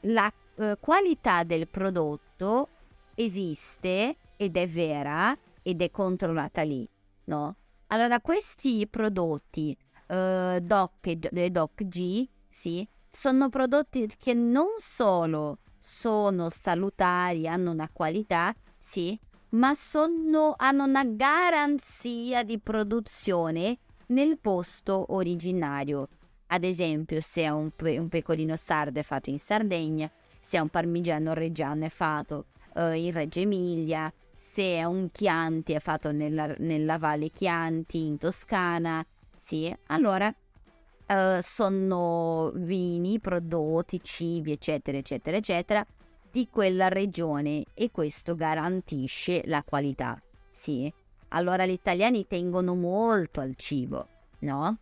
[0.02, 2.68] la eh, qualità del prodotto
[3.16, 6.88] esiste ed è vera ed è controllata lì,
[7.26, 7.56] no?
[7.88, 16.50] Allora questi prodotti eh, DOC e DOC G, sì, sono prodotti che non solo sono
[16.50, 19.20] salutari, hanno una qualità, sì,
[19.50, 26.08] ma sono, hanno una garanzia di produzione nel posto originario.
[26.48, 31.34] Ad esempio, se un, pe- un pecorino sardo è fatto in Sardegna, se un parmigiano
[31.34, 34.12] reggiano è fatto uh, in Reggio Emilia,
[34.54, 39.04] se è un Chianti è fatto nella, nella Valle Chianti in Toscana,
[39.36, 45.84] sì, allora uh, sono vini, prodotti, cibi, eccetera, eccetera, eccetera,
[46.30, 50.22] di quella regione e questo garantisce la qualità.
[50.52, 50.94] Sì,
[51.30, 54.08] allora gli italiani tengono molto al cibo,
[54.42, 54.78] no?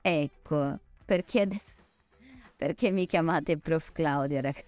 [0.00, 1.48] Ecco, perché,
[2.56, 4.67] perché mi chiamate Prof Claudia, ragazzi?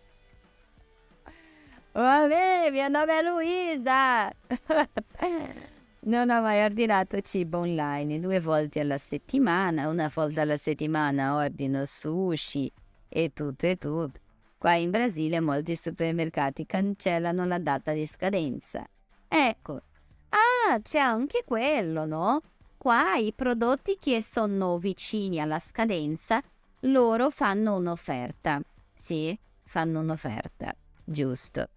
[1.92, 4.30] Vabbè, mio nome è Luisa!
[6.02, 11.84] Non ho mai ordinato cibo online due volte alla settimana, una volta alla settimana ordino
[11.84, 12.72] sushi
[13.06, 14.18] e tutto e tutto.
[14.56, 18.82] Qua in Brasile molti supermercati cancellano la data di scadenza.
[19.28, 19.82] Ecco,
[20.30, 22.40] ah, c'è anche quello, no?
[22.78, 26.40] Qua i prodotti che sono vicini alla scadenza,
[26.80, 28.58] loro fanno un'offerta.
[28.94, 30.74] Sì, fanno un'offerta,
[31.04, 31.68] giusto.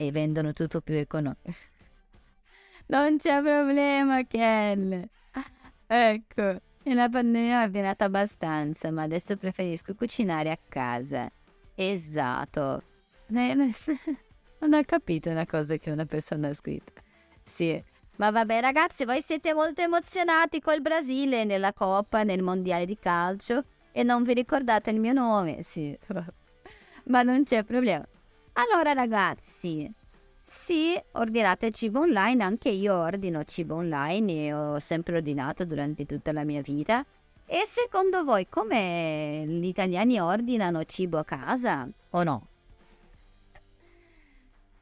[0.00, 1.52] E vendono tutto più economico.
[2.86, 5.08] Non c'è problema, Ken.
[5.86, 11.30] Ecco, nella pandemia ho ordinato abbastanza, ma adesso preferisco cucinare a casa.
[11.74, 12.82] Esatto.
[13.28, 16.92] Non ho capito una cosa che una persona ha scritto.
[17.44, 17.82] Sì,
[18.16, 23.64] ma vabbè ragazzi, voi siete molto emozionati col Brasile nella Coppa, nel Mondiale di calcio
[23.92, 25.96] e non vi ricordate il mio nome, sì.
[27.04, 28.06] ma non c'è problema.
[28.54, 29.90] Allora ragazzi,
[30.42, 36.32] sì, ordinate cibo online, anche io ordino cibo online e ho sempre ordinato durante tutta
[36.32, 37.04] la mia vita.
[37.46, 42.46] E secondo voi come gli italiani ordinano cibo a casa o no?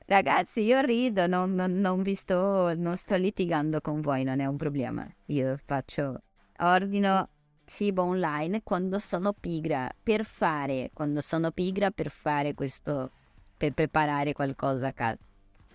[0.07, 4.47] Ragazzi, io rido, non, non, non vi sto, non sto litigando con voi, non è
[4.47, 5.07] un problema.
[5.27, 6.23] Io faccio,
[6.61, 7.29] ordino
[7.67, 13.11] cibo online quando sono pigra, per fare, quando sono pigra per fare questo,
[13.59, 15.18] per preparare qualcosa a casa.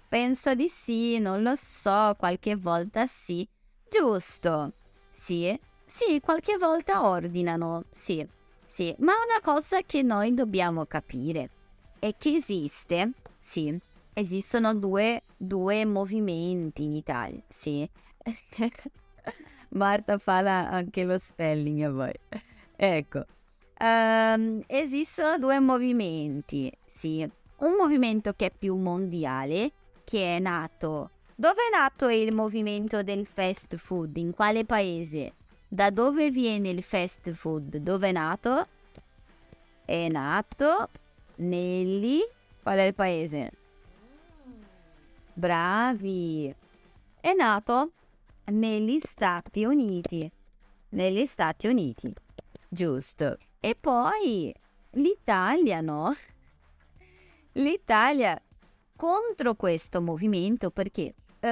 [0.08, 3.48] Penso di sì, non lo so, qualche volta sì.
[3.90, 4.74] Giusto.
[5.12, 8.26] Sì, sì, qualche volta ordinano, sì,
[8.66, 8.96] sì.
[9.00, 11.50] Ma una cosa che noi dobbiamo capire
[12.00, 13.78] è che esiste, sì,
[14.14, 17.88] esistono due, due movimenti in Italia, sì.
[19.70, 22.14] Marta fa anche lo spelling a voi.
[22.76, 23.26] ecco,
[23.80, 27.28] um, esistono due movimenti, sì.
[27.64, 29.72] Un movimento che è più mondiale,
[30.04, 31.12] che è nato...
[31.34, 34.18] Dove è nato il movimento del fast food?
[34.18, 35.36] In quale paese?
[35.66, 37.78] Da dove viene il fast food?
[37.78, 38.68] Dove è nato?
[39.86, 40.90] È nato
[41.36, 42.20] negli...
[42.62, 43.52] Qual è il paese?
[45.32, 46.54] Bravi!
[47.22, 47.92] È nato
[48.48, 50.30] negli Stati Uniti.
[50.90, 52.14] Negli Stati Uniti.
[52.68, 53.38] Giusto.
[53.62, 54.54] E poi
[54.92, 56.14] l'Italia, no?
[57.54, 58.42] L'Italia
[58.96, 61.48] contro questo movimento perché uh,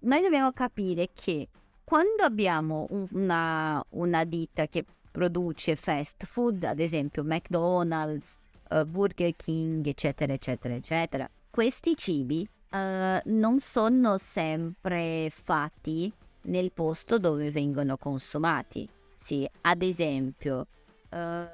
[0.00, 1.48] noi dobbiamo capire che
[1.84, 8.38] quando abbiamo una, una, ditta che produce fast food, ad esempio McDonald's,
[8.70, 16.10] uh, Burger King, eccetera, eccetera, eccetera, questi cibi uh, non sono sempre fatti
[16.44, 18.88] nel posto dove vengono consumati.
[19.14, 20.66] Sì, ad esempio,
[21.10, 21.46] uh,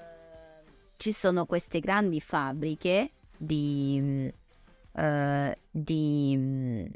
[0.97, 4.31] ci sono queste grandi fabbriche di,
[4.92, 6.90] uh, di,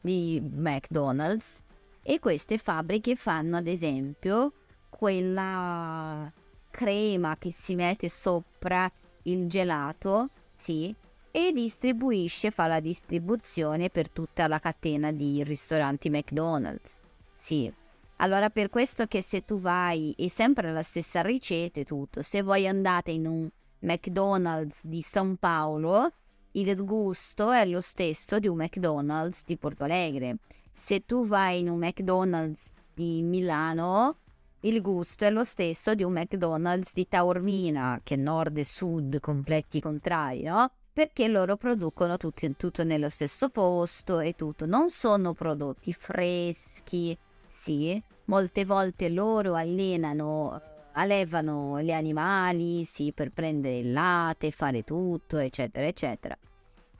[0.00, 1.62] di McDonald's
[2.02, 4.52] e queste fabbriche fanno ad esempio
[4.88, 6.32] quella
[6.70, 8.90] crema che si mette sopra
[9.22, 10.94] il gelato, sì,
[11.30, 17.00] e distribuisce, fa la distribuzione per tutta la catena di ristoranti McDonald's.
[17.32, 17.72] Sì.
[18.18, 22.42] Allora per questo che se tu vai, è sempre la stessa ricetta e tutto, se
[22.42, 23.48] voi andate in un
[23.84, 26.10] McDonald's di San Paolo,
[26.52, 30.38] il gusto è lo stesso di un McDonald's di Porto Alegre.
[30.72, 32.62] Se tu vai in un McDonald's
[32.94, 34.18] di Milano,
[34.60, 39.80] il gusto è lo stesso di un McDonald's di Taormina, che nord e sud completi
[39.80, 40.70] contrari, no?
[40.94, 44.64] perché loro producono tutti, tutto nello stesso posto e tutto.
[44.64, 47.18] Non sono prodotti freschi,
[47.48, 50.62] sì, molte volte loro allenano,
[50.94, 56.36] allevano gli animali, sì, per prendere il latte, fare tutto, eccetera, eccetera.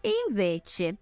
[0.00, 0.96] E invece,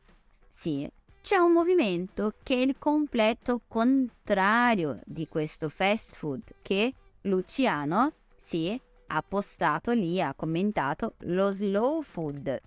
[0.48, 0.88] sì,
[1.20, 8.80] c'è un movimento che è il completo contrario di questo fast food che Luciano, sì,
[9.06, 12.60] ha postato lì, ha commentato lo slow food.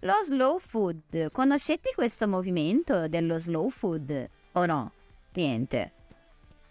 [0.00, 4.92] Lo slow food, conoscete questo movimento dello slow food o no?
[5.34, 5.92] Niente.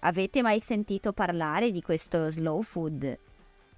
[0.01, 3.17] Avete mai sentito parlare di questo slow food?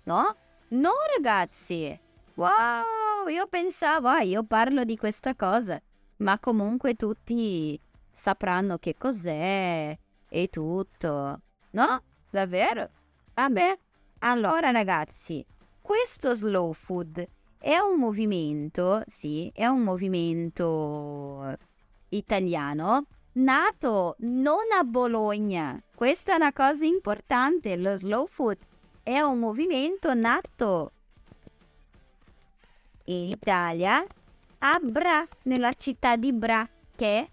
[0.03, 0.35] No?
[0.69, 1.99] No ragazzi!
[2.35, 5.81] Wow, io pensavo, ah, io parlo di questa cosa,
[6.17, 7.79] ma comunque tutti
[8.11, 9.97] sapranno che cos'è
[10.29, 11.41] e tutto.
[11.71, 12.03] No?
[12.29, 12.89] Davvero?
[13.33, 13.77] Vabbè.
[14.19, 15.43] Allora ragazzi,
[15.81, 21.57] questo slow food è un movimento, sì, è un movimento
[22.09, 25.81] italiano nato non a Bologna.
[25.93, 28.57] Questa è una cosa importante, lo slow food
[29.03, 30.91] è un movimento nato
[33.05, 34.05] in Italia
[34.59, 37.29] a Bra, nella città di Bra, che è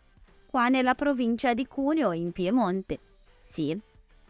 [0.47, 2.99] qua nella provincia di Cuneo, in Piemonte.
[3.45, 3.79] Sì,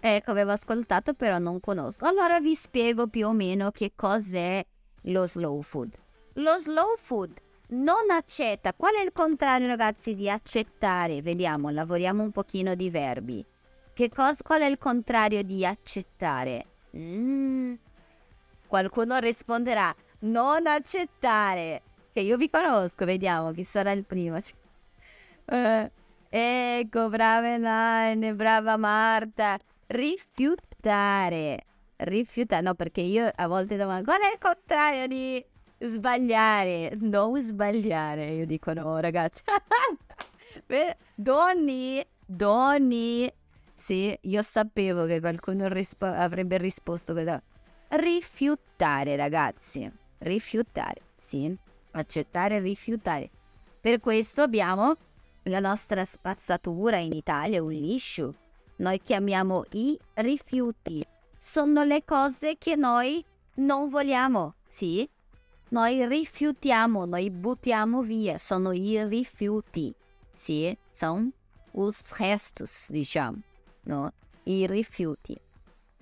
[0.01, 2.07] ecco, avevo ascoltato, però non conosco.
[2.07, 4.65] Allora vi spiego più o meno che cos'è
[5.03, 5.97] lo slow food.
[6.35, 8.75] Lo slow food non accetta.
[8.75, 11.23] Qual è il contrario, ragazzi, di accettare?
[11.23, 13.45] Vediamo, lavoriamo un pochino di verbi.
[13.93, 16.67] Che cosa, qual è il contrario di accettare?
[16.97, 17.75] Mm.
[18.67, 21.83] Qualcuno risponderà non accettare.
[22.13, 24.39] Che io vi conosco, vediamo chi sarà il primo.
[25.47, 25.91] Uh,
[26.29, 29.59] ecco, brava Elaine, brava Marta.
[29.87, 31.65] Rifiutare
[31.99, 35.45] rifiutare, no perché io a volte domando qual è il contrario di
[35.79, 39.43] sbagliare, non sbagliare, io dico no ragazzi,
[41.15, 43.33] donni, donni,
[43.75, 47.37] sì, io sapevo che qualcuno rispo- avrebbe risposto così,
[47.89, 51.57] rifiutare ragazzi, rifiutare, sì,
[51.93, 53.31] accettare rifiutare.
[53.81, 54.97] Per questo abbiamo
[55.45, 58.35] la nostra spazzatura in Italia, un liscio.
[58.77, 61.05] Noi chiamiamo i rifiuti
[61.39, 63.25] sono le cose che noi
[63.55, 65.09] non vogliamo, sì?
[65.71, 69.95] Noi rifiutiamo, noi buttiamo via, sono i rifiuti,
[70.33, 70.75] sì?
[70.89, 71.31] Sono
[71.73, 73.39] os restos, diciamo,
[73.83, 74.11] no?
[74.45, 75.39] I rifiuti,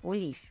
[0.03, 0.47] o lixo.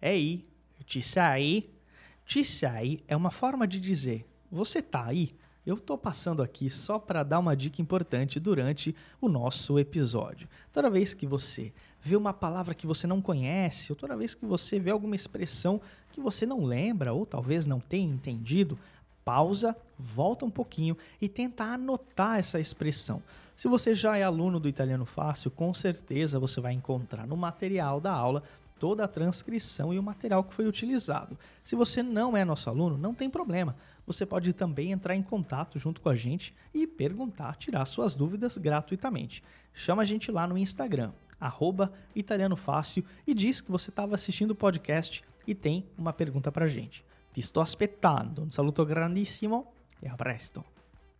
[0.00, 0.46] Ehi,
[0.84, 1.80] ci sei?
[2.24, 5.34] Ci sei è uma forma de dizer: você tá aí?
[5.64, 10.48] Eu estou passando aqui só para dar uma dica importante durante o nosso episódio.
[10.72, 14.44] Toda vez que você vê uma palavra que você não conhece, ou toda vez que
[14.44, 18.76] você vê alguma expressão que você não lembra, ou talvez não tenha entendido,
[19.24, 23.22] pausa, volta um pouquinho e tenta anotar essa expressão.
[23.54, 28.00] Se você já é aluno do Italiano Fácil, com certeza você vai encontrar no material
[28.00, 28.42] da aula
[28.80, 31.38] toda a transcrição e o material que foi utilizado.
[31.62, 33.76] Se você não é nosso aluno, não tem problema.
[34.06, 38.58] Você pode também entrar em contato junto com a gente e perguntar, tirar suas dúvidas
[38.58, 39.42] gratuitamente.
[39.72, 44.50] Chama a gente lá no Instagram, arroba Italiano Fácil, e diz que você estava assistindo
[44.50, 47.04] o podcast e tem uma pergunta para a gente.
[47.32, 48.42] Ti sto aspettando.
[48.42, 49.72] Un saluto grandissimo
[50.02, 50.64] e a presto.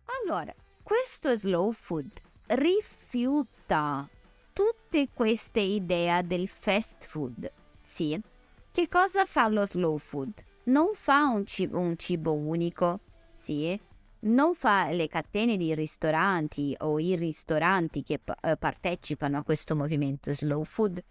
[0.05, 0.53] Allora,
[0.83, 2.11] questo slow food
[2.47, 4.07] rifiuta
[4.53, 7.51] tutte queste idee del fast food.
[7.81, 8.21] Sì.
[8.71, 10.33] Che cosa fa lo slow food?
[10.65, 13.01] Non fa un cibo, un cibo unico,
[13.31, 13.77] sì.
[14.21, 20.33] Non fa le catene di ristoranti o i ristoranti che uh, partecipano a questo movimento
[20.33, 21.03] slow food.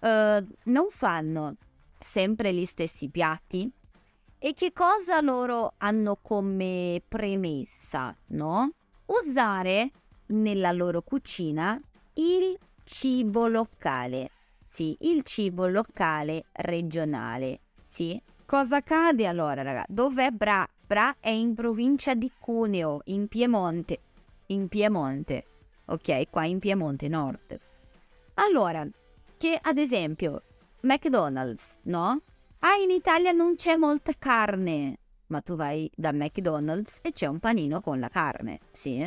[0.00, 1.56] Uh, non fanno
[1.98, 3.70] sempre gli stessi piatti.
[4.38, 8.70] E che cosa loro hanno come premessa, no?
[9.06, 9.90] Usare
[10.26, 11.80] nella loro cucina
[12.14, 14.30] il cibo locale.
[14.62, 17.60] Sì, il cibo locale regionale.
[17.84, 18.20] Sì.
[18.50, 19.84] Cosa accade allora, raga?
[19.86, 20.68] Dov'è Bra?
[20.84, 24.00] Bra è in provincia di Cuneo, in Piemonte.
[24.46, 25.44] In Piemonte.
[25.84, 27.60] Ok, qua in Piemonte Nord.
[28.34, 28.84] Allora,
[29.36, 30.42] che ad esempio
[30.80, 32.22] McDonald's, no?
[32.58, 34.98] Ah, in Italia non c'è molta carne.
[35.28, 39.00] Ma tu vai da McDonald's e c'è un panino con la carne, sì?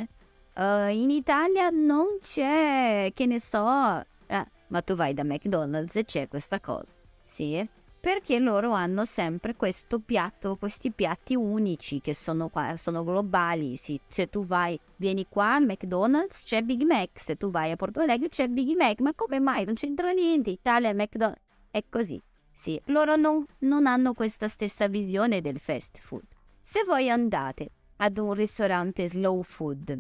[0.56, 6.06] Uh, in Italia non c'è, che ne so, eh, ma tu vai da McDonald's e
[6.06, 6.94] c'è questa cosa,
[7.26, 7.82] sì?
[8.04, 13.98] Perché loro hanno sempre questo piatto, questi piatti unici che sono qua, sono globali, sì.
[14.10, 18.02] Se tu vai, vieni qua al McDonald's c'è Big Mac, se tu vai a Porto
[18.02, 19.64] Alegre c'è Big Mac, ma come mai?
[19.64, 21.40] Non c'entra niente, Italia, McDonald's,
[21.72, 22.22] è così.
[22.52, 26.26] Sì, loro non, non hanno questa stessa visione del fast food.
[26.60, 29.98] Se voi andate ad un ristorante slow food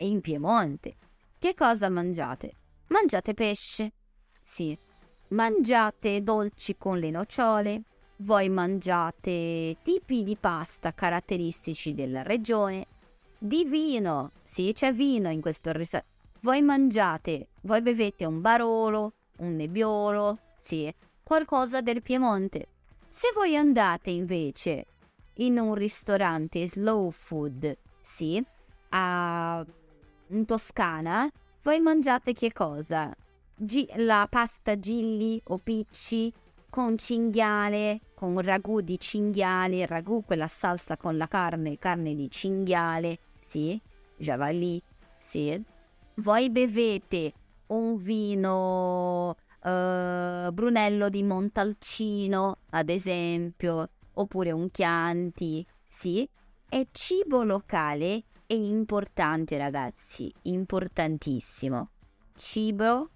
[0.00, 0.96] in Piemonte,
[1.38, 2.52] che cosa mangiate?
[2.88, 3.92] Mangiate pesce,
[4.42, 4.78] sì.
[5.28, 7.82] Mangiate dolci con le nocciole,
[8.18, 12.86] voi mangiate tipi di pasta caratteristici della regione,
[13.36, 16.14] di vino, sì, c'è vino in questo ristorante.
[16.40, 22.68] Voi mangiate, voi bevete un barolo, un nebbiolo, sì, qualcosa del Piemonte.
[23.08, 24.86] Se voi andate invece
[25.38, 28.40] in un ristorante slow food, sì,
[28.90, 29.66] a,
[30.28, 31.28] in Toscana,
[31.62, 33.12] voi mangiate che cosa?
[33.58, 36.32] G- la pasta gilli o picci
[36.68, 43.18] con cinghiale, con ragù di cinghiale, ragù quella salsa con la carne, carne di cinghiale,
[43.40, 43.80] sì,
[44.16, 44.82] javali,
[45.18, 45.58] sì.
[46.16, 47.32] Voi bevete
[47.68, 56.28] un vino uh, Brunello di Montalcino, ad esempio, oppure un Chianti, sì,
[56.68, 61.88] è cibo locale è importante ragazzi, importantissimo.
[62.36, 63.10] Cibo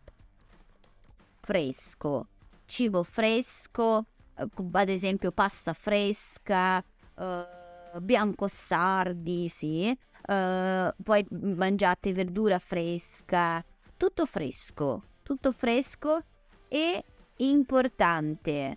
[1.51, 2.29] fresco,
[2.65, 4.07] cibo fresco,
[4.39, 6.79] eh, ad esempio pasta fresca,
[7.17, 13.65] uh, bianco sardi, sì, uh, poi mangiate verdura fresca,
[13.97, 16.23] tutto fresco, tutto fresco
[16.69, 17.03] e
[17.39, 18.77] importante,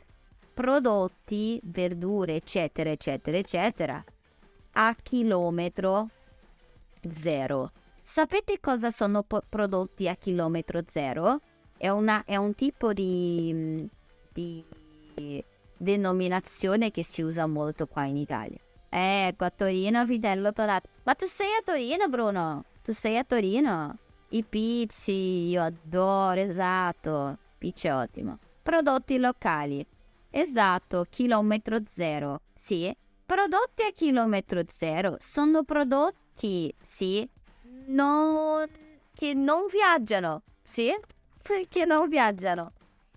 [0.51, 4.03] prodotti, verdure, eccetera, eccetera, eccetera,
[4.71, 6.09] a chilometro
[7.07, 7.71] zero.
[8.01, 11.39] Sapete cosa sono po- prodotti a chilometro zero?
[11.83, 13.85] È, una, è un tipo di,
[14.31, 14.63] di,
[15.75, 18.57] denominazione che si usa molto qua in Italia.
[18.87, 20.87] Ecco, a Torino, Vitello Tonato.
[21.03, 22.63] Ma tu sei a Torino, Bruno?
[22.81, 23.97] Tu sei a Torino?
[24.29, 27.37] I picci, io adoro, esatto.
[27.57, 28.39] Picci è ottimo.
[28.61, 29.85] Prodotti locali.
[30.29, 32.43] Esatto, chilometro zero.
[32.55, 37.27] Sì, prodotti a chilometro zero sono prodotti, sì,
[37.87, 38.65] non,
[39.13, 40.89] che non viaggiano, sì,
[41.43, 42.71] perché non viaggiano,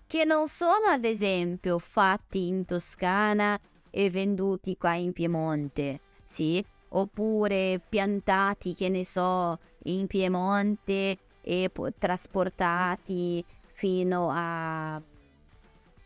[0.06, 3.58] che non sono ad esempio fatti in Toscana
[3.88, 11.92] e venduti qua in Piemonte, sì, oppure piantati, che ne so, in Piemonte e po-
[11.96, 15.00] trasportati fino a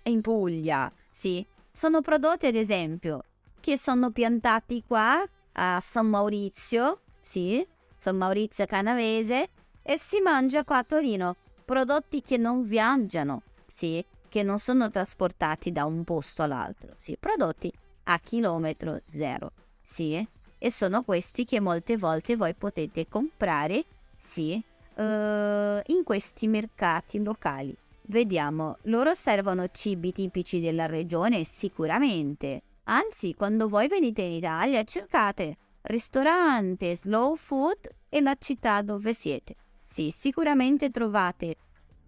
[0.05, 1.45] in Puglia, sì.
[1.73, 3.25] Sono prodotti ad esempio
[3.61, 7.67] che sono piantati qua a San Maurizio, sì,
[7.97, 9.49] San Maurizio Canavese
[9.83, 11.37] e si mangia qua a Torino.
[11.71, 17.73] Prodotti che non viaggiano, sì, che non sono trasportati da un posto all'altro, sì, prodotti
[18.07, 23.85] a chilometro zero, sì, e sono questi che molte volte voi potete comprare,
[24.17, 24.61] sì,
[24.97, 27.73] uh, in questi mercati locali.
[28.03, 31.45] Vediamo, loro servono cibi tipici della regione?
[31.45, 32.63] Sicuramente.
[32.87, 39.55] Anzi, quando voi venite in Italia, cercate ristorante slow food e la città dove siete.
[39.93, 41.57] Sì, sicuramente trovate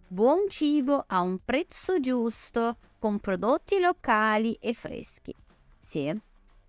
[0.07, 5.35] buon cibo a un prezzo giusto, con prodotti locali e freschi.
[5.80, 6.16] Sì.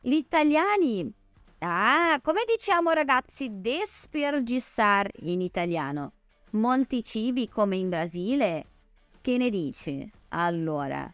[0.02, 1.14] Gli italiani,
[1.60, 6.14] ah, come diciamo ragazzi, despergizzar in italiano.
[6.54, 8.66] Molti cibi come in Brasile.
[9.22, 10.12] Che ne dici?
[10.30, 11.14] Allora,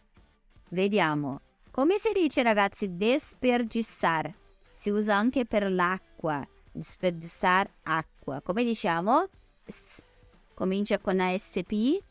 [0.69, 1.41] vediamo.
[1.71, 4.33] Come si dice ragazzi despergizzar?
[4.71, 6.41] Si usa anche per l'acqua.
[6.71, 8.39] Despergizzar acqua.
[8.41, 9.27] Come diciamo?
[9.69, 10.01] S-
[10.53, 12.01] comincia con ASP.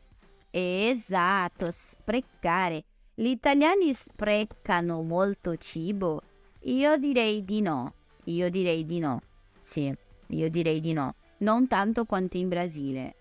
[0.50, 2.84] Esatto, sprecare.
[3.14, 6.22] Gli italiani sprecano molto cibo?
[6.62, 7.94] Io direi di no.
[8.24, 9.22] Io direi di no.
[9.60, 9.94] Sì,
[10.26, 11.14] io direi di no.
[11.38, 13.14] Non tanto quanto in Brasile.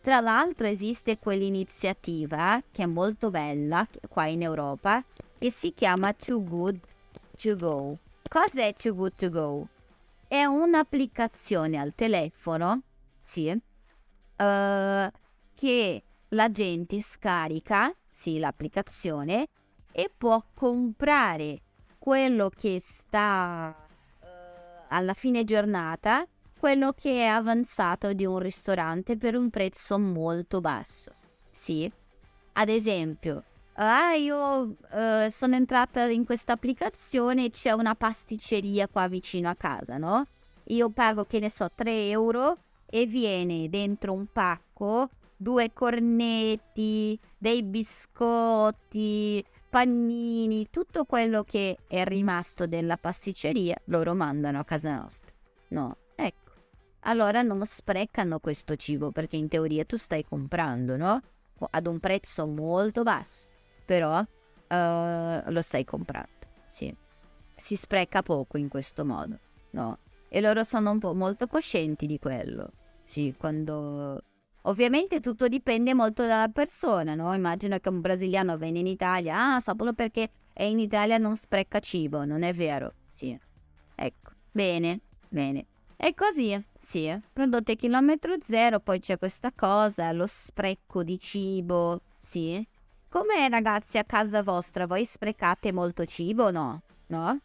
[0.00, 5.04] Tra l'altro esiste quell'iniziativa che è molto bella qua in Europa
[5.38, 6.80] che si chiama Too Good
[7.40, 7.98] To Go.
[8.28, 9.68] Cos'è Too Good To Go?
[10.26, 12.82] È un'applicazione al telefono,
[13.20, 13.56] sì,
[14.36, 15.10] uh,
[15.54, 19.48] che la gente scarica, sì, l'applicazione,
[19.92, 21.60] e può comprare
[21.98, 23.74] quello che sta
[24.20, 24.26] uh,
[24.88, 26.26] alla fine giornata,
[26.58, 31.12] quello che è avanzato di un ristorante per un prezzo molto basso.
[31.50, 31.90] Sì,
[32.54, 39.08] ad esempio, ah, io uh, sono entrata in questa applicazione e c'è una pasticceria qua
[39.08, 40.26] vicino a casa, no?
[40.66, 42.58] Io pago, che ne so, 3 euro
[42.94, 52.66] e viene dentro un pacco due cornetti, dei biscotti, pannini, tutto quello che è rimasto
[52.66, 55.32] della pasticceria, loro mandano a casa nostra.
[55.68, 56.52] No, ecco.
[57.00, 61.20] Allora non sprecano questo cibo perché in teoria tu stai comprando, no?
[61.70, 63.48] Ad un prezzo molto basso,
[63.84, 66.94] però uh, lo stai comprando, sì.
[67.56, 69.38] Si spreca poco in questo modo,
[69.70, 69.98] no?
[70.28, 72.70] E loro sono un po' molto coscienti di quello.
[73.04, 74.22] Sì, quando
[74.62, 77.34] Ovviamente tutto dipende molto dalla persona, no?
[77.34, 81.80] Immagino che un brasiliano viene in Italia, ah, solo perché è in Italia non spreca
[81.80, 82.92] cibo, non è vero?
[83.10, 83.36] Sì.
[83.96, 85.66] Ecco, bene, bene.
[85.96, 92.64] E così, sì, prodotti chilometro zero, poi c'è questa cosa, lo spreco di cibo, sì.
[93.08, 96.82] Come ragazzi a casa vostra, voi sprecate molto cibo no?
[97.08, 97.40] No?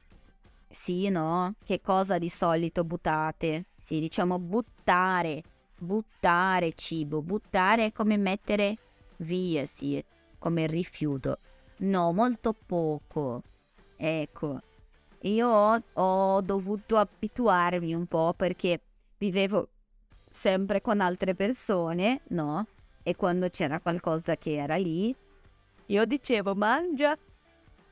[0.70, 1.56] Sì, no?
[1.64, 3.66] Che cosa di solito buttate?
[3.78, 5.44] Sì, diciamo buttare
[5.80, 7.22] buttare cibo.
[7.22, 8.78] Buttare è come mettere
[9.18, 10.04] via, sì,
[10.38, 11.40] come rifiuto.
[11.78, 13.44] No, molto poco.
[13.96, 14.62] Ecco,
[15.22, 18.82] io ho, ho dovuto abituarmi un po' perché
[19.18, 19.70] vivevo
[20.30, 22.66] sempre con altre persone, no?
[23.04, 25.16] E quando c'era qualcosa che era lì,
[25.88, 27.18] io dicevo mangia,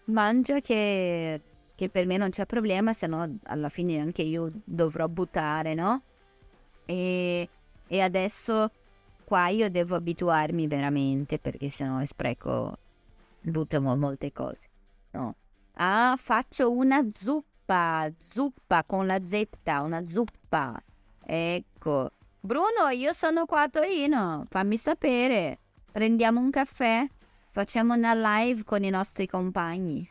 [0.05, 1.41] mangia che,
[1.75, 6.01] che per me non c'è problema, se no alla fine anche io dovrò buttare, no?
[6.85, 7.49] E
[7.87, 8.71] e adesso
[9.23, 12.77] qua io devo abituarmi veramente perché sennò spreco,
[13.41, 14.67] buttiamo molte cose.
[15.11, 15.35] No.
[15.73, 20.81] Ah, faccio una zuppa, zuppa con la Z, una zuppa.
[21.23, 22.11] Ecco.
[22.39, 25.59] Bruno, io sono qua a Torino, fammi sapere.
[25.91, 27.07] Prendiamo un caffè,
[27.51, 30.07] facciamo una live con i nostri compagni.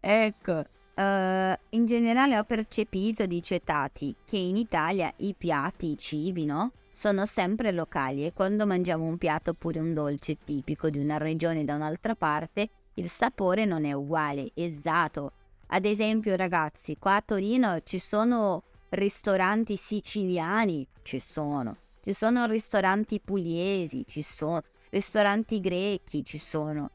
[0.00, 0.64] Ecco.
[0.98, 6.72] Uh, in generale ho percepito, dice Tati, che in Italia i piatti, i cibi, no?
[6.90, 11.64] Sono sempre locali e quando mangiamo un piatto oppure un dolce tipico di una regione
[11.64, 15.32] da un'altra parte, il sapore non è uguale, esatto.
[15.68, 21.76] Ad esempio, ragazzi, qua a Torino ci sono ristoranti siciliani, ci sono.
[22.02, 24.62] Ci sono ristoranti pugliesi, ci sono.
[24.90, 26.90] Ristoranti grechi, ci sono.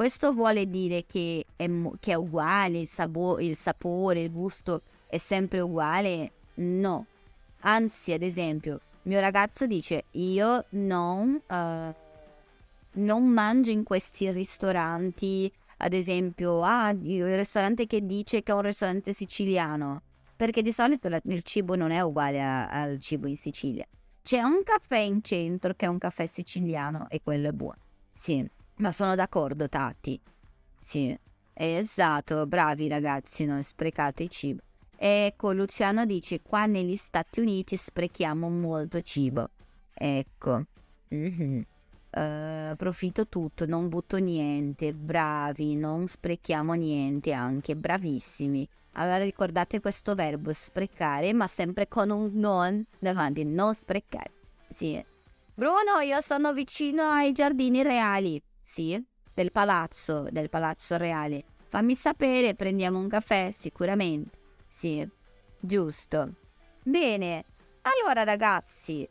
[0.00, 1.68] Questo vuole dire che è,
[2.00, 6.30] che è uguale, il, sabo- il sapore, il gusto è sempre uguale?
[6.54, 7.04] No.
[7.60, 11.94] Anzi, ad esempio, mio ragazzo dice io non, uh,
[12.92, 18.62] non mangio in questi ristoranti, ad esempio, ah, il ristorante che dice che è un
[18.62, 20.00] ristorante siciliano,
[20.34, 23.84] perché di solito la, il cibo non è uguale a, al cibo in Sicilia.
[24.22, 27.80] C'è un caffè in centro che è un caffè siciliano e quello è buono.
[28.14, 28.48] Sì,
[28.80, 30.20] ma sono d'accordo, Tati.
[30.80, 31.16] Sì,
[31.52, 34.62] esatto, bravi ragazzi, non sprecate il cibo.
[34.96, 39.48] Ecco, Luciano dice, qua negli Stati Uniti sprechiamo molto cibo.
[39.94, 40.64] Ecco.
[41.14, 41.60] Mm-hmm.
[42.12, 48.68] Uh, tutto, non butto niente, bravi, non sprechiamo niente anche, bravissimi.
[48.94, 54.32] Allora ricordate questo verbo sprecare, ma sempre con un non davanti, non sprecare.
[54.68, 55.02] Sì.
[55.54, 58.42] Bruno, io sono vicino ai giardini reali.
[58.70, 59.04] Sì,
[59.34, 61.42] del palazzo, del palazzo reale.
[61.70, 64.38] fammi sapere, prendiamo un caffè, sicuramente.
[64.68, 65.04] Sì,
[65.58, 66.34] giusto.
[66.84, 67.44] Bene,
[67.82, 69.04] allora ragazzi,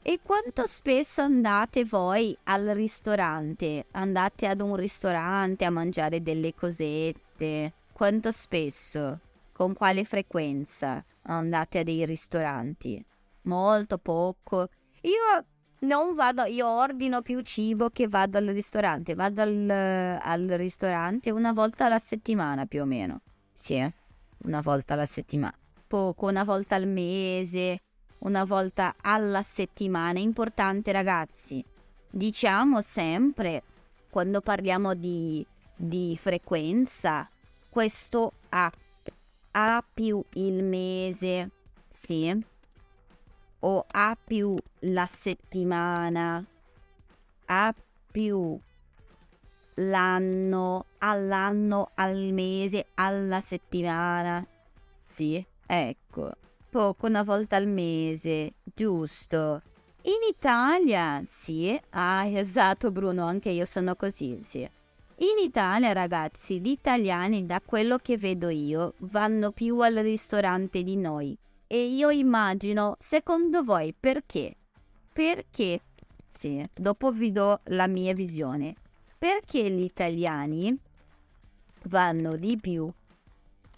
[0.00, 3.84] e quanto spesso andate voi al ristorante?
[3.90, 7.74] Andate ad un ristorante a mangiare delle cosette?
[7.92, 9.20] Quanto spesso?
[9.52, 13.04] Con quale frequenza andate a dei ristoranti?
[13.42, 14.70] Molto poco.
[15.02, 15.44] Io
[15.82, 19.14] non vado, io ordino più cibo che vado al ristorante.
[19.14, 23.20] Vado al, al ristorante una volta alla settimana più o meno.
[23.52, 23.92] Sì, eh?
[24.44, 25.56] una volta alla settimana.
[25.86, 27.80] Poco, una volta al mese
[28.22, 30.18] una volta alla settimana.
[30.18, 31.64] Importante ragazzi.
[32.10, 33.62] Diciamo sempre,
[34.10, 37.28] quando parliamo di, di frequenza,
[37.68, 38.70] questo A,
[39.52, 41.50] A più il mese,
[41.88, 42.36] sì,
[43.62, 46.44] o A più la settimana,
[47.46, 47.74] A
[48.10, 48.58] più
[49.74, 54.46] l'anno, all'anno, al mese, alla settimana.
[55.00, 56.32] Sì, ecco
[56.72, 59.60] poco una volta al mese, giusto?
[60.04, 64.60] In Italia, sì, ah esatto Bruno, anche io sono così, sì.
[64.60, 70.96] In Italia, ragazzi, gli italiani, da quello che vedo io, vanno più al ristorante di
[70.96, 71.36] noi.
[71.72, 74.56] E io immagino, secondo voi, perché?
[75.10, 75.80] Perché,
[76.30, 78.74] sì, dopo vi do la mia visione.
[79.16, 80.78] Perché gli italiani
[81.84, 82.92] vanno di più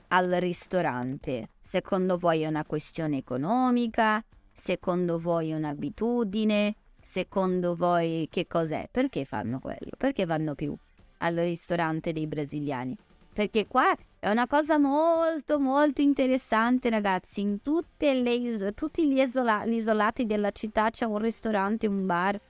[0.08, 1.50] al ristorante?
[1.56, 4.24] Secondo voi è una questione economica?
[4.52, 6.74] Secondo voi è un'abitudine?
[7.00, 8.88] Secondo voi che cos'è?
[8.90, 9.92] Perché fanno quello?
[9.96, 10.74] Perché vanno più
[11.18, 12.96] al ristorante dei brasiliani?
[13.34, 19.74] Perché qua è una cosa molto molto interessante ragazzi, in is- tutti gli, isola- gli
[19.74, 22.40] isolati della città c'è un ristorante, un bar,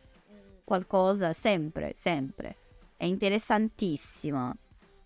[0.63, 2.57] qualcosa, sempre, sempre.
[2.97, 4.55] È interessantissimo,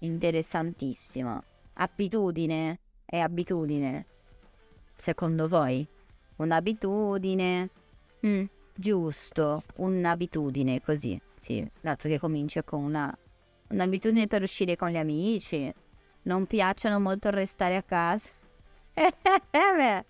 [0.00, 1.42] interessantissimo
[1.78, 4.06] abitudine è abitudine.
[4.94, 5.86] Secondo voi?
[6.36, 7.70] Un'abitudine?
[8.26, 13.16] Mm, giusto, un'abitudine così, sì, dato che comincia con una,
[13.68, 15.72] un'abitudine per uscire con gli amici.
[16.22, 18.30] Non piacciono molto restare a casa.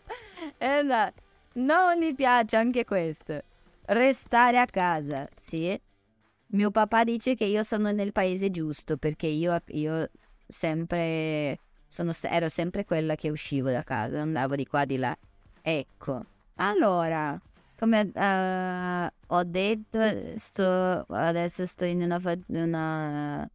[0.58, 1.12] eh, no,
[1.54, 3.42] non mi piace anche questo.
[3.86, 5.78] Restare a casa, sì.
[6.50, 10.10] Mio papà dice che io sono nel paese giusto perché io, io
[10.46, 15.16] sempre, sono, ero sempre quella che uscivo da casa, andavo di qua di là.
[15.60, 16.24] Ecco,
[16.56, 17.38] allora,
[17.78, 20.00] come uh, ho detto,
[20.36, 23.48] sto, adesso sto in una, una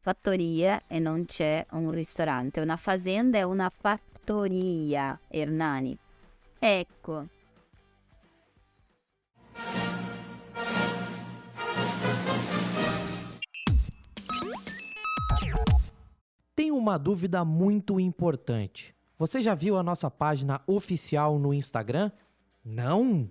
[0.00, 5.96] fattoria e non c'è un ristorante, una fazenda e una fattoria, Ernani.
[6.58, 7.28] Ecco.
[16.56, 18.92] Tem uma dúvida muito importante.
[19.16, 22.10] Você já viu a nossa página oficial no Instagram?
[22.64, 23.30] Não?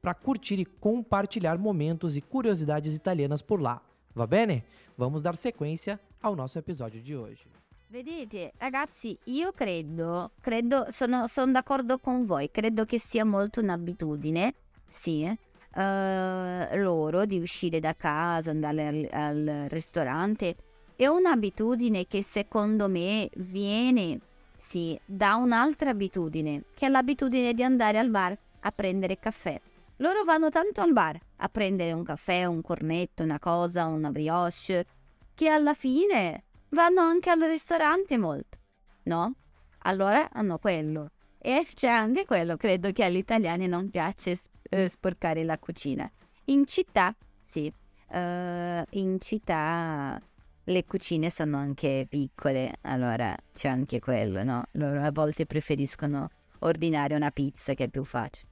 [0.00, 3.82] para curtir e compartilhar momentos e curiosidades italianas por lá.
[4.14, 4.64] Va bene?
[4.96, 7.46] Vamos dar sequência ao nosso episódio di oggi.
[7.88, 14.54] Vedete, ragazzi, io credo, credo, sono, sono d'accordo con voi, credo che sia molto un'abitudine,
[14.88, 15.36] sì, eh?
[15.74, 20.54] uh, loro di uscire da casa, andare al, al ristorante,
[20.94, 24.20] è un'abitudine che secondo me viene
[24.56, 29.60] sì, da un'altra abitudine, che è l'abitudine di andare al bar a prendere caffè.
[30.00, 34.86] Loro vanno tanto al bar a prendere un caffè, un cornetto, una cosa, una brioche,
[35.34, 38.58] che alla fine vanno anche al ristorante molto,
[39.04, 39.34] no?
[39.80, 41.10] Allora hanno quello.
[41.38, 44.38] E c'è anche quello, credo che agli italiani non piace
[44.70, 46.10] eh, sporcare la cucina.
[46.46, 47.70] In città, sì,
[48.08, 50.20] uh, in città
[50.64, 54.64] le cucine sono anche piccole, allora c'è anche quello, no?
[54.72, 56.30] Loro a volte preferiscono
[56.60, 58.48] ordinare una pizza che è più facile,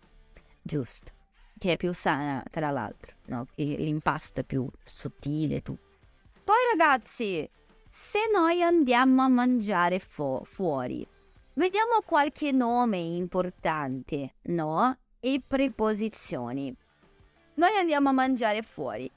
[0.62, 1.12] giusto,
[1.58, 3.46] che è più sana tra l'altro, no?
[3.56, 5.76] L'impasto è più sottile, tu.
[6.44, 7.48] Poi ragazzi,
[7.88, 11.06] se noi andiamo a mangiare fu- fuori,
[11.54, 14.96] vediamo qualche nome importante, no?
[15.20, 16.74] e preposizioni.
[17.54, 19.10] Noi andiamo a mangiare fuori.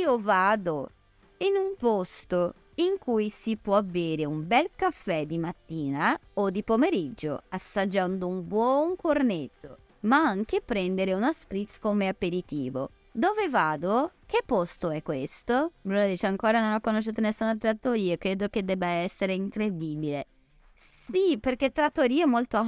[0.00, 0.90] Io vado
[1.38, 6.62] in un posto in cui si può bere un bel caffè di mattina o di
[6.62, 12.90] pomeriggio, assaggiando un buon cornetto, ma anche prendere uno spritz come aperitivo.
[13.10, 14.12] Dove vado?
[14.26, 15.72] Che posto è questo?
[15.80, 20.26] Bruno dice ancora non ho conosciuto nessuna trattoria, credo che debba essere incredibile.
[20.74, 22.62] Sì, perché trattoria è molto...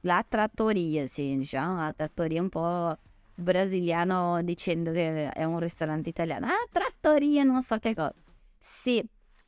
[0.00, 2.96] la trattoria, sì, diciamo, la trattoria un po'
[3.34, 6.46] brasiliano dicendo che è un ristorante italiano.
[6.46, 8.14] Ah, trattoria, non so che cosa.
[8.58, 9.04] Sì,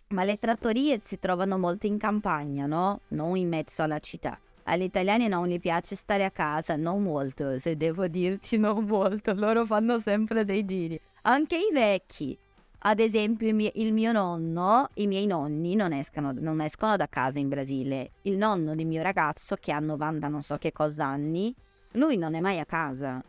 [0.09, 3.01] ma le trattorie si trovano molto in campagna, no?
[3.09, 4.39] Non in mezzo alla città.
[4.65, 9.33] Agli italiani non gli piace stare a casa, non molto, se devo dirti non molto,
[9.35, 11.01] loro fanno sempre dei giri.
[11.23, 12.37] Anche i vecchi.
[12.83, 17.09] Ad esempio il mio, il mio nonno, i miei nonni non escono, non escono, da
[17.09, 18.13] casa in Brasile.
[18.23, 21.55] Il nonno di mio ragazzo che ha 90 non so che cosa anni,
[21.93, 23.23] lui non è mai a casa.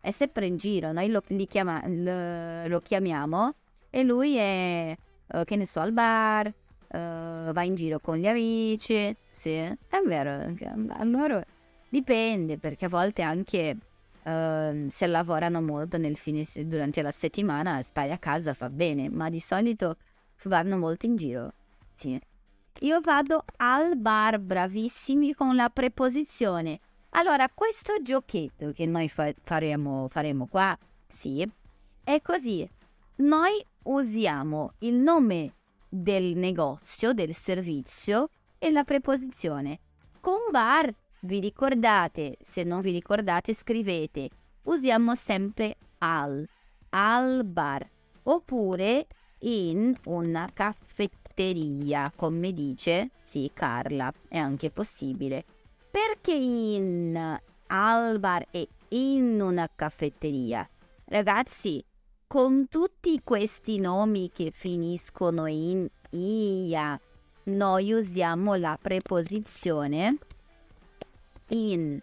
[0.00, 3.54] È sempre in giro, noi lo, chiama, lo, lo chiamiamo
[3.90, 6.52] e lui è uh, che ne so, al bar,
[6.94, 10.54] uh, va in giro con gli amici, sì, è vero,
[10.90, 11.44] allora
[11.88, 13.76] dipende perché a volte anche
[14.22, 19.28] uh, se lavorano molto nel fine, durante la settimana stare a casa fa bene, ma
[19.28, 19.96] di solito
[20.44, 21.52] vanno molto in giro,
[21.88, 22.20] sì.
[22.80, 26.80] Io vado al bar, bravissimi con la preposizione.
[27.10, 30.76] Allora, questo giochetto che noi fa- faremo, faremo qua,
[31.06, 31.48] sì,
[32.02, 32.68] è così.
[33.16, 35.52] Noi usiamo il nome
[35.94, 38.28] del negozio, del servizio
[38.58, 39.78] e la preposizione.
[40.20, 44.28] Con bar, vi ricordate, se non vi ricordate scrivete,
[44.64, 46.46] usiamo sempre al,
[46.90, 47.88] al bar,
[48.24, 49.06] oppure
[49.40, 55.44] in una caffetteria, come dice, sì Carla, è anche possibile.
[55.90, 60.68] Perché in al bar e in una caffetteria?
[61.04, 61.84] Ragazzi,
[62.34, 67.00] con tutti questi nomi che finiscono in ia,
[67.44, 70.18] noi usiamo la preposizione
[71.50, 71.96] in.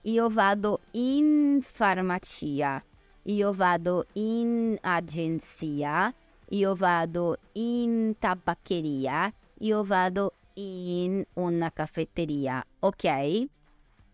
[0.00, 2.82] Io vado in farmacia,
[3.22, 6.12] io vado in agenzia,
[6.48, 13.44] io vado in tabaccheria, io vado in una caffetteria, ok?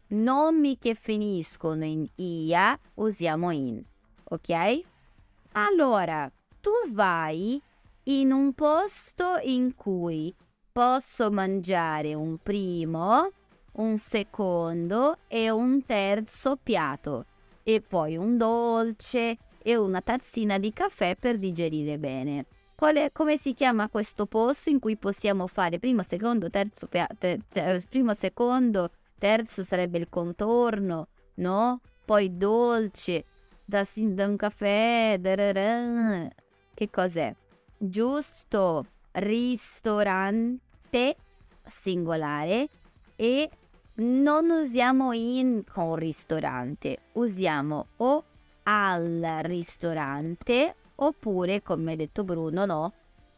[0.08, 3.82] Nomi che finiscono in ia usiamo in,
[4.24, 4.96] ok?
[5.52, 6.30] Allora,
[6.60, 7.60] tu vai
[8.04, 10.34] in un posto in cui
[10.70, 13.30] posso mangiare un primo,
[13.72, 17.26] un secondo e un terzo piatto
[17.62, 22.46] e poi un dolce e una tazzina di caffè per digerire bene.
[22.74, 27.14] È, come si chiama questo posto in cui possiamo fare primo, secondo, terzo piatto?
[27.48, 31.80] Ter, primo, secondo, terzo sarebbe il contorno, no?
[32.04, 33.24] Poi dolce,
[33.68, 35.34] da, da un caffè, da,
[36.72, 37.34] che cos'è?
[37.76, 40.60] Giusto, ristorante
[41.66, 42.68] singolare
[43.14, 43.50] e
[43.96, 48.24] non usiamo in con ristorante, usiamo o
[48.62, 52.92] al ristorante oppure, come ha detto Bruno, no,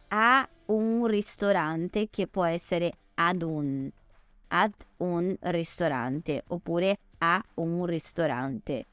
[0.08, 3.90] a un ristorante che può essere ad un,
[4.48, 8.86] ad un ristorante oppure a un ristorante.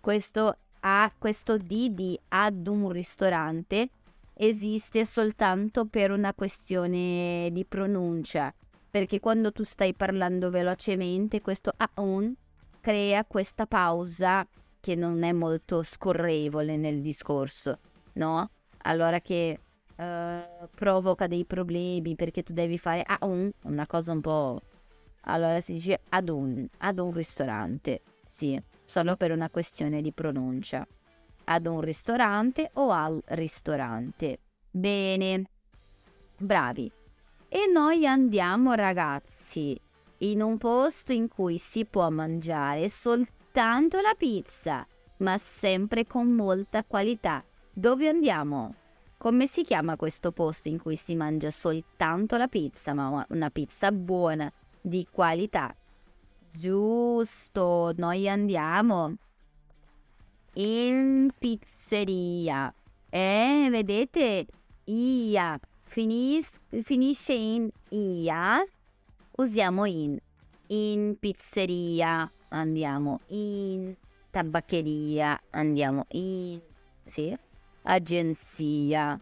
[0.00, 3.90] Questo a questo D di ad un ristorante
[4.34, 8.54] esiste soltanto per una questione di pronuncia,
[8.90, 12.32] perché quando tu stai parlando velocemente questo a un
[12.80, 14.46] crea questa pausa
[14.80, 17.78] che non è molto scorrevole nel discorso,
[18.14, 18.50] no?
[18.84, 19.60] Allora che
[19.94, 24.62] uh, provoca dei problemi perché tu devi fare a un, una cosa un po'...
[25.24, 28.58] Allora si dice ad un, ad un ristorante, sì
[28.90, 30.84] solo per una questione di pronuncia.
[31.44, 34.40] Ad un ristorante o al ristorante.
[34.68, 35.44] Bene,
[36.36, 36.90] bravi.
[37.48, 39.80] E noi andiamo ragazzi
[40.18, 44.84] in un posto in cui si può mangiare soltanto la pizza,
[45.18, 47.44] ma sempre con molta qualità.
[47.72, 48.74] Dove andiamo?
[49.16, 53.92] Come si chiama questo posto in cui si mangia soltanto la pizza, ma una pizza
[53.92, 55.72] buona, di qualità?
[56.52, 59.14] Giusto, noi andiamo
[60.54, 62.74] in pizzeria.
[63.08, 64.46] Eh, vedete?
[64.84, 65.58] Ia.
[65.84, 68.64] Finis- finisce in ia.
[69.36, 70.18] Usiamo in.
[70.68, 73.96] In pizzeria andiamo in
[74.30, 76.60] tabaccheria andiamo in
[77.04, 77.36] sì,
[77.82, 79.18] agenzia.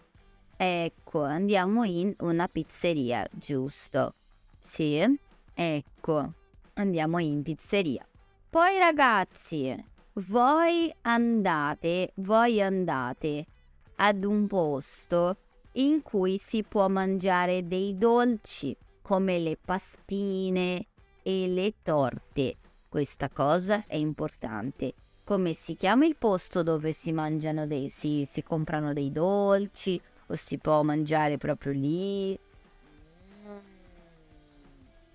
[0.57, 4.15] Ecco, andiamo in una pizzeria, giusto?
[4.61, 5.19] Sì,
[5.55, 6.38] ecco
[6.79, 8.07] andiamo in pizzeria.
[8.49, 9.75] Poi ragazzi,
[10.15, 13.47] voi andate, voi andate
[13.97, 15.37] ad un posto
[15.73, 20.87] in cui si può mangiare dei dolci come le pastine
[21.23, 22.57] e le torte.
[22.89, 24.95] Questa cosa è importante.
[25.25, 30.35] Come si chiama il posto dove si mangiano dei si, si comprano dei dolci o
[30.35, 32.39] si può mangiare proprio lì?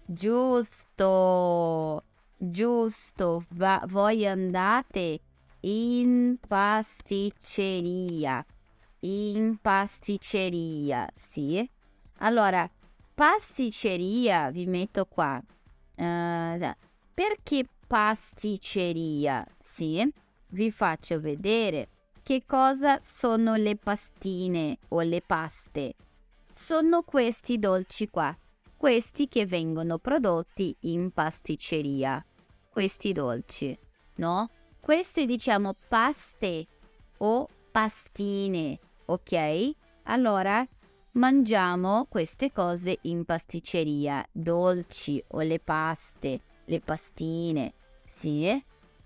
[0.05, 2.03] Giusto,
[2.37, 5.21] giusto, va, voi andate
[5.61, 8.45] in pasticceria,
[8.99, 11.65] in pasticceria, sì.
[12.17, 12.69] Allora,
[13.13, 15.41] pasticceria vi metto qua.
[15.95, 16.69] Uh,
[17.13, 19.47] perché pasticceria?
[19.57, 20.05] Sì,
[20.49, 21.87] vi faccio vedere
[22.23, 25.95] che cosa sono le pastine o le paste.
[26.51, 28.37] Sono questi dolci qua
[28.83, 32.21] questi che vengono prodotti in pasticceria,
[32.69, 33.79] questi dolci,
[34.15, 34.49] no?
[34.81, 36.67] Queste diciamo paste
[37.19, 39.71] o pastine, ok?
[40.03, 40.67] Allora
[41.11, 47.75] mangiamo queste cose in pasticceria, dolci o le paste, le pastine,
[48.05, 48.51] sì?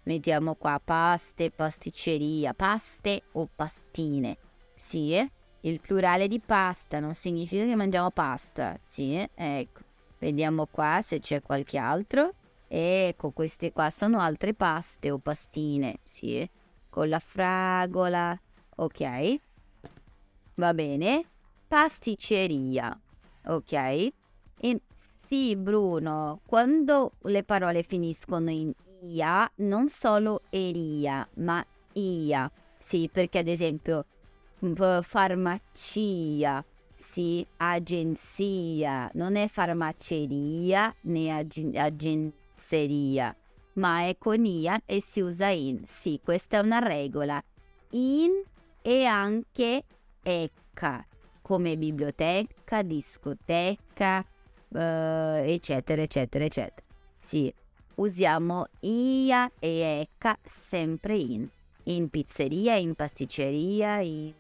[0.05, 4.39] Mettiamo qua paste, pasticceria, paste o pastine,
[4.73, 5.23] sì?
[5.62, 9.28] Il plurale di pasta non significa che mangiamo pasta, sì?
[9.34, 9.82] Ecco,
[10.20, 12.34] vediamo qua se c'è qualche altro.
[12.68, 16.47] Ecco, queste qua sono altre paste o pastine, sì?
[16.89, 18.39] Con la fragola,
[18.76, 19.39] ok?
[20.55, 21.26] Va bene.
[21.68, 22.97] Pasticceria,
[23.45, 23.74] ok?
[23.74, 24.82] E
[25.28, 32.49] sì, Bruno, quando le parole finiscono in ia, non solo eria, ma ia.
[32.78, 34.05] Sì, perché ad esempio
[35.01, 43.36] farmacia, sì, agenzia, non è farmaceria né ag- agenzeria,
[43.74, 45.84] ma è con ia e si usa in.
[45.86, 47.41] Sì, questa è una regola.
[47.91, 48.32] In
[48.82, 49.84] e anche
[50.24, 51.05] ecca,
[51.41, 54.26] come biblioteca, discoteca,
[54.70, 56.86] uh, eccetera, eccetera, eccetera.
[57.20, 57.53] Sì,
[57.95, 61.47] usiamo ia e ecca sempre in.
[61.84, 64.34] In pizzeria, in pasticceria, in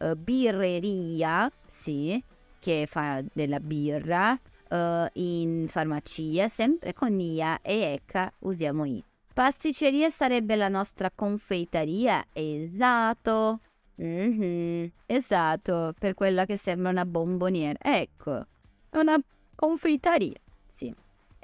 [0.00, 2.22] uh, birreria, sì,
[2.58, 4.38] che fa della birra,
[4.68, 9.02] uh, in farmacia, sempre con IA e ECA usiamo I.
[9.32, 13.60] Pasticceria sarebbe la nostra confeitaria, esatto.
[14.00, 17.78] Mm-hmm, esatto, per quella che sembra una bomboniera.
[17.80, 18.46] Ecco,
[18.90, 19.16] una
[19.54, 20.38] confeitaria,
[20.70, 20.94] sì.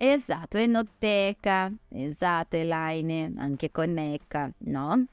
[0.03, 5.05] Esatto, enoteca, esatto, Elaine, anche con ECA, no?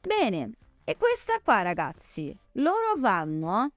[0.00, 0.52] Bene,
[0.88, 3.72] e questa qua, ragazzi, loro vanno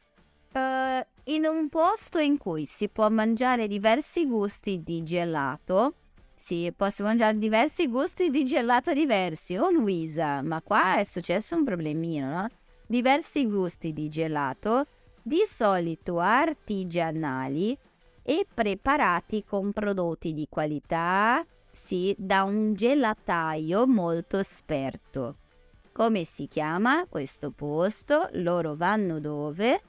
[0.53, 5.95] uh, in un posto in cui si può mangiare diversi gusti di gelato.
[6.33, 9.57] Sì, posso mangiare diversi gusti di gelato diversi.
[9.57, 12.47] Oh Luisa, ma qua è successo un problemino, no?
[12.87, 14.85] Diversi gusti di gelato,
[15.21, 17.77] di solito artigianali
[18.23, 25.39] e preparati con prodotti di qualità, sì, da un gelataio molto esperto.
[25.93, 28.29] Come si chiama questo posto?
[28.35, 29.81] Loro vanno dove?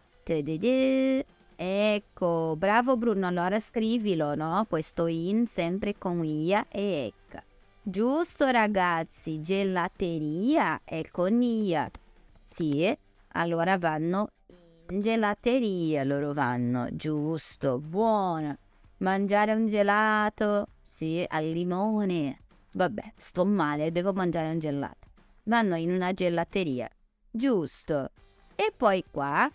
[1.54, 4.66] Ecco, bravo Bruno, allora scrivilo, no?
[4.68, 7.40] Questo in sempre con ia e ecca.
[7.80, 11.88] Giusto ragazzi, gelateria è con ia.
[12.52, 12.92] Sì,
[13.34, 14.30] allora vanno
[14.88, 18.56] in gelateria, loro vanno, giusto, buono.
[18.98, 22.40] Mangiare un gelato, sì, al limone.
[22.72, 25.01] Vabbè, sto male, devo mangiare un gelato
[25.44, 26.88] vanno in una gelateria.
[27.30, 28.10] Giusto.
[28.54, 29.50] E poi qua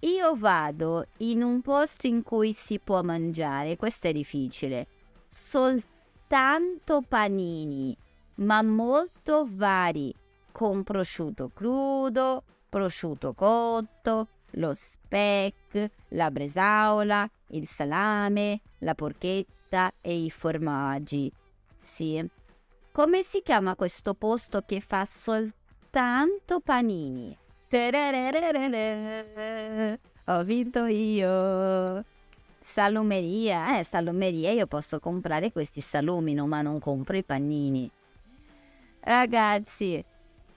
[0.00, 4.86] io vado in un posto in cui si può mangiare, questo è difficile,
[5.28, 7.94] soltanto panini,
[8.36, 10.14] ma molto vari,
[10.50, 20.30] con prosciutto crudo, prosciutto cotto, lo speck, la bresaola, il salame, la porchetta e i
[20.30, 21.30] formaggi.
[21.78, 22.26] Sì,
[23.00, 27.34] come si chiama questo posto che fa soltanto panini?
[30.26, 32.04] Ho vinto io.
[32.58, 37.90] Salumeria, eh, salumeria, io posso comprare questi salumi, ma non compro i panini.
[39.00, 40.04] Ragazzi,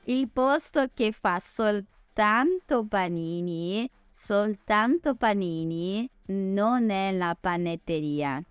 [0.03, 8.43] il posto che fa soltanto panini, soltanto panini, non è la panetteria,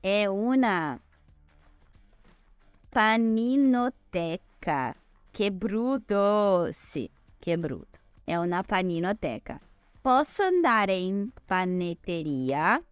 [0.00, 1.00] è una
[2.96, 4.94] paninoteca.
[5.30, 6.72] Che brutto!
[6.72, 7.06] Sì,
[7.38, 7.98] che brutto.
[8.24, 9.60] È una paninoteca.
[10.00, 12.82] Posso andare in panetteria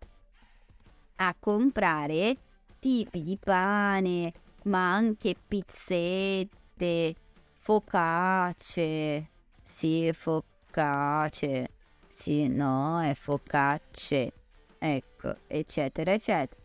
[1.16, 2.36] a comprare
[2.80, 4.30] tipi di pane,
[4.64, 7.14] ma anche pizzette,
[7.60, 9.30] focacce.
[9.62, 11.70] Sì, focacce.
[12.08, 14.32] sì, no, è focacce,
[14.76, 16.60] ecco, eccetera, eccetera.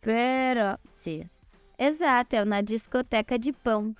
[0.00, 1.36] Però, sì,
[1.78, 3.92] esatto, è una discoteca di pão.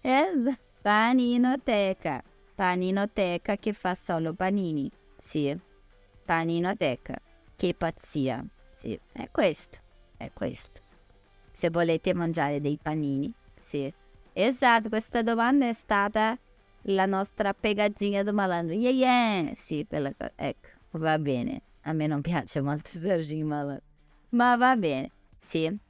[0.00, 2.22] Esatto, paninoteca,
[2.54, 5.56] paninoteca che fa solo panini, sì,
[6.24, 7.16] paninoteca,
[7.56, 8.44] che pazzia,
[8.76, 9.78] sì, è questo,
[10.16, 10.80] è questo.
[11.52, 13.92] Se volete mangiare dei panini, sì.
[14.32, 16.38] Esatto, questa domanda è stata
[16.84, 18.74] la nostra pegaggina do malandro.
[18.74, 19.54] Yeah, yeah.
[19.54, 20.14] Sì, cosa.
[20.36, 21.62] Ecco, va bene.
[21.82, 23.84] A me non piace molto Sergio Malandro.
[24.30, 25.10] Ma va bene.
[25.38, 25.88] Sì.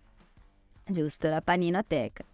[0.91, 2.25] Giusto, la paninoteca.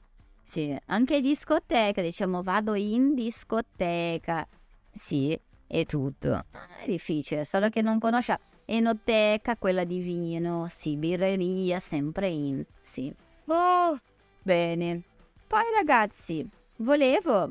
[0.42, 4.48] Sì, anche discoteca, diciamo vado in discoteca.
[4.90, 6.44] Sì, è tutto.
[6.82, 10.68] È difficile, solo che non conosce enoteca, quella di vino.
[10.70, 12.64] Sì, birreria, sempre in.
[12.80, 13.14] Sì.
[13.46, 14.00] Oh,
[14.42, 15.02] bene.
[15.46, 17.50] Poi ragazzi, volevo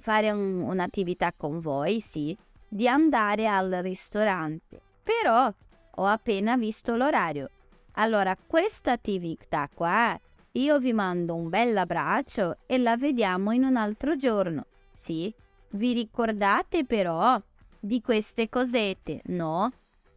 [0.00, 2.36] fare un, un'attività con voi, sì,
[2.66, 4.80] di andare al ristorante.
[5.04, 5.52] Però
[5.96, 7.48] ho appena visto l'orario.
[7.96, 10.18] Allora, questa attività qua,
[10.52, 14.66] io vi mando un bel abbraccio e la vediamo in un altro giorno.
[14.92, 15.32] Sì?
[15.70, 17.40] Vi ricordate però
[17.80, 19.72] di queste cosette, no?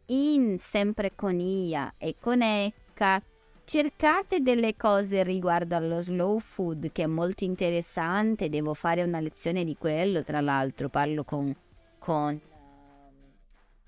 [0.08, 3.22] In sempre con Ia e con Ecca
[3.64, 9.64] cercate delle cose riguardo allo slow food che è molto interessante, devo fare una lezione
[9.64, 11.56] di quello, tra l'altro parlo con,
[11.98, 12.40] con,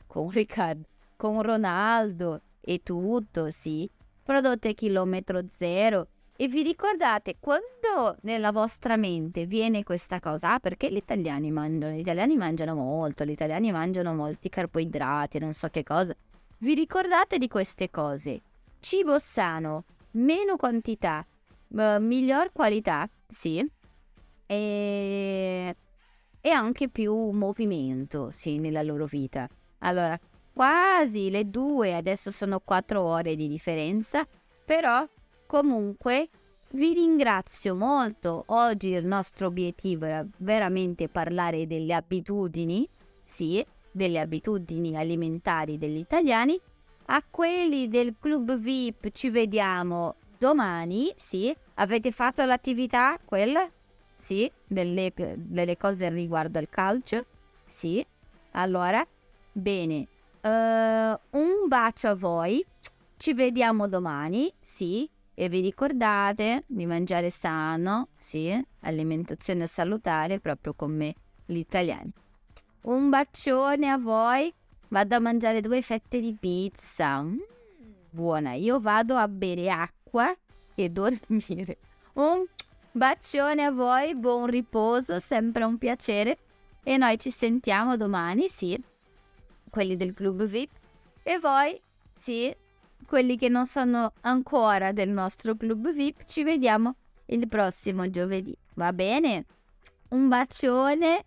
[0.08, 0.88] con Riccardo,
[1.18, 3.88] con Ronaldo e tutto, sì,
[4.24, 6.08] prodotte chilometro zero.
[6.40, 10.54] E vi ricordate quando nella vostra mente viene questa cosa?
[10.54, 11.96] Ah, perché gli italiani mangiano?
[11.96, 16.16] Gli italiani mangiano molto, gli italiani mangiano molti carboidrati, non so che cosa.
[16.60, 18.40] Vi ricordate di queste cose?
[18.80, 21.26] Cibo sano, meno quantità,
[21.70, 23.68] uh, miglior qualità, sì,
[24.46, 25.76] e,
[26.40, 29.50] e anche più movimento, sì, nella loro vita.
[29.80, 30.16] Allora,
[30.54, 34.24] quasi le due, adesso sono quattro ore di differenza,
[34.64, 35.04] però
[35.48, 36.30] comunque
[36.72, 38.44] vi ringrazio molto.
[38.48, 42.88] Oggi il nostro obiettivo era veramente parlare delle abitudini,
[43.24, 46.60] sì, delle abitudini alimentari degli italiani
[47.10, 51.56] a quelli del club VIP ci vediamo domani, sì.
[51.76, 53.70] Avete fatto l'attività quella?
[54.18, 57.26] Sì, delle, delle cose riguardo al calcio?
[57.66, 58.06] Sì.
[58.52, 59.06] Allora,
[59.52, 60.08] bene.
[60.42, 62.66] Uh, un bacio a voi.
[63.16, 65.10] Ci vediamo domani, sì.
[65.40, 71.14] E vi ricordate di mangiare sano, sì, alimentazione salutare proprio come
[71.46, 72.12] gli italiani.
[72.82, 74.52] Un bacione a voi
[74.90, 77.22] Vado a mangiare due fette di pizza.
[77.22, 77.38] Mm,
[78.10, 80.34] buona, io vado a bere acqua
[80.76, 81.78] e dormire.
[82.14, 82.46] Un
[82.92, 86.38] bacione a voi, buon riposo, sempre un piacere.
[86.84, 88.82] E noi ci sentiamo domani, sì,
[89.70, 90.72] quelli del club VIP.
[91.24, 91.80] E voi,
[92.14, 92.56] sì,
[93.06, 96.96] quelli che non sono ancora del nostro club VIP, ci vediamo
[97.28, 98.56] il prossimo giovedì.
[98.76, 99.46] Va bene?
[100.10, 101.26] Un bacione,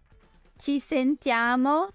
[0.57, 1.89] ci sentiamo.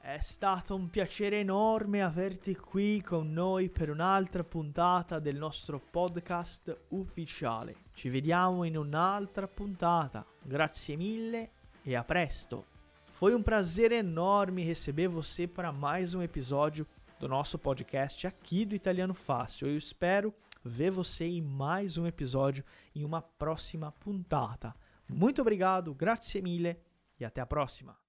[0.00, 6.86] È stato un piacere enorme averti qui con noi per un'altra puntata del nostro podcast
[6.88, 7.76] ufficiale.
[7.94, 10.26] Ci vediamo in un'altra puntata.
[10.42, 11.50] Grazie mille
[11.82, 12.66] e a presto.
[13.12, 16.84] Foi um prazer enorme receber você para mais um episódio
[17.22, 19.68] do nosso podcast aqui do Italiano Fácil.
[19.68, 22.64] Eu espero ver você em mais um episódio
[22.96, 24.74] em uma próxima puntata.
[25.08, 26.76] Muito obrigado, grazie mille
[27.20, 28.01] e até a próxima.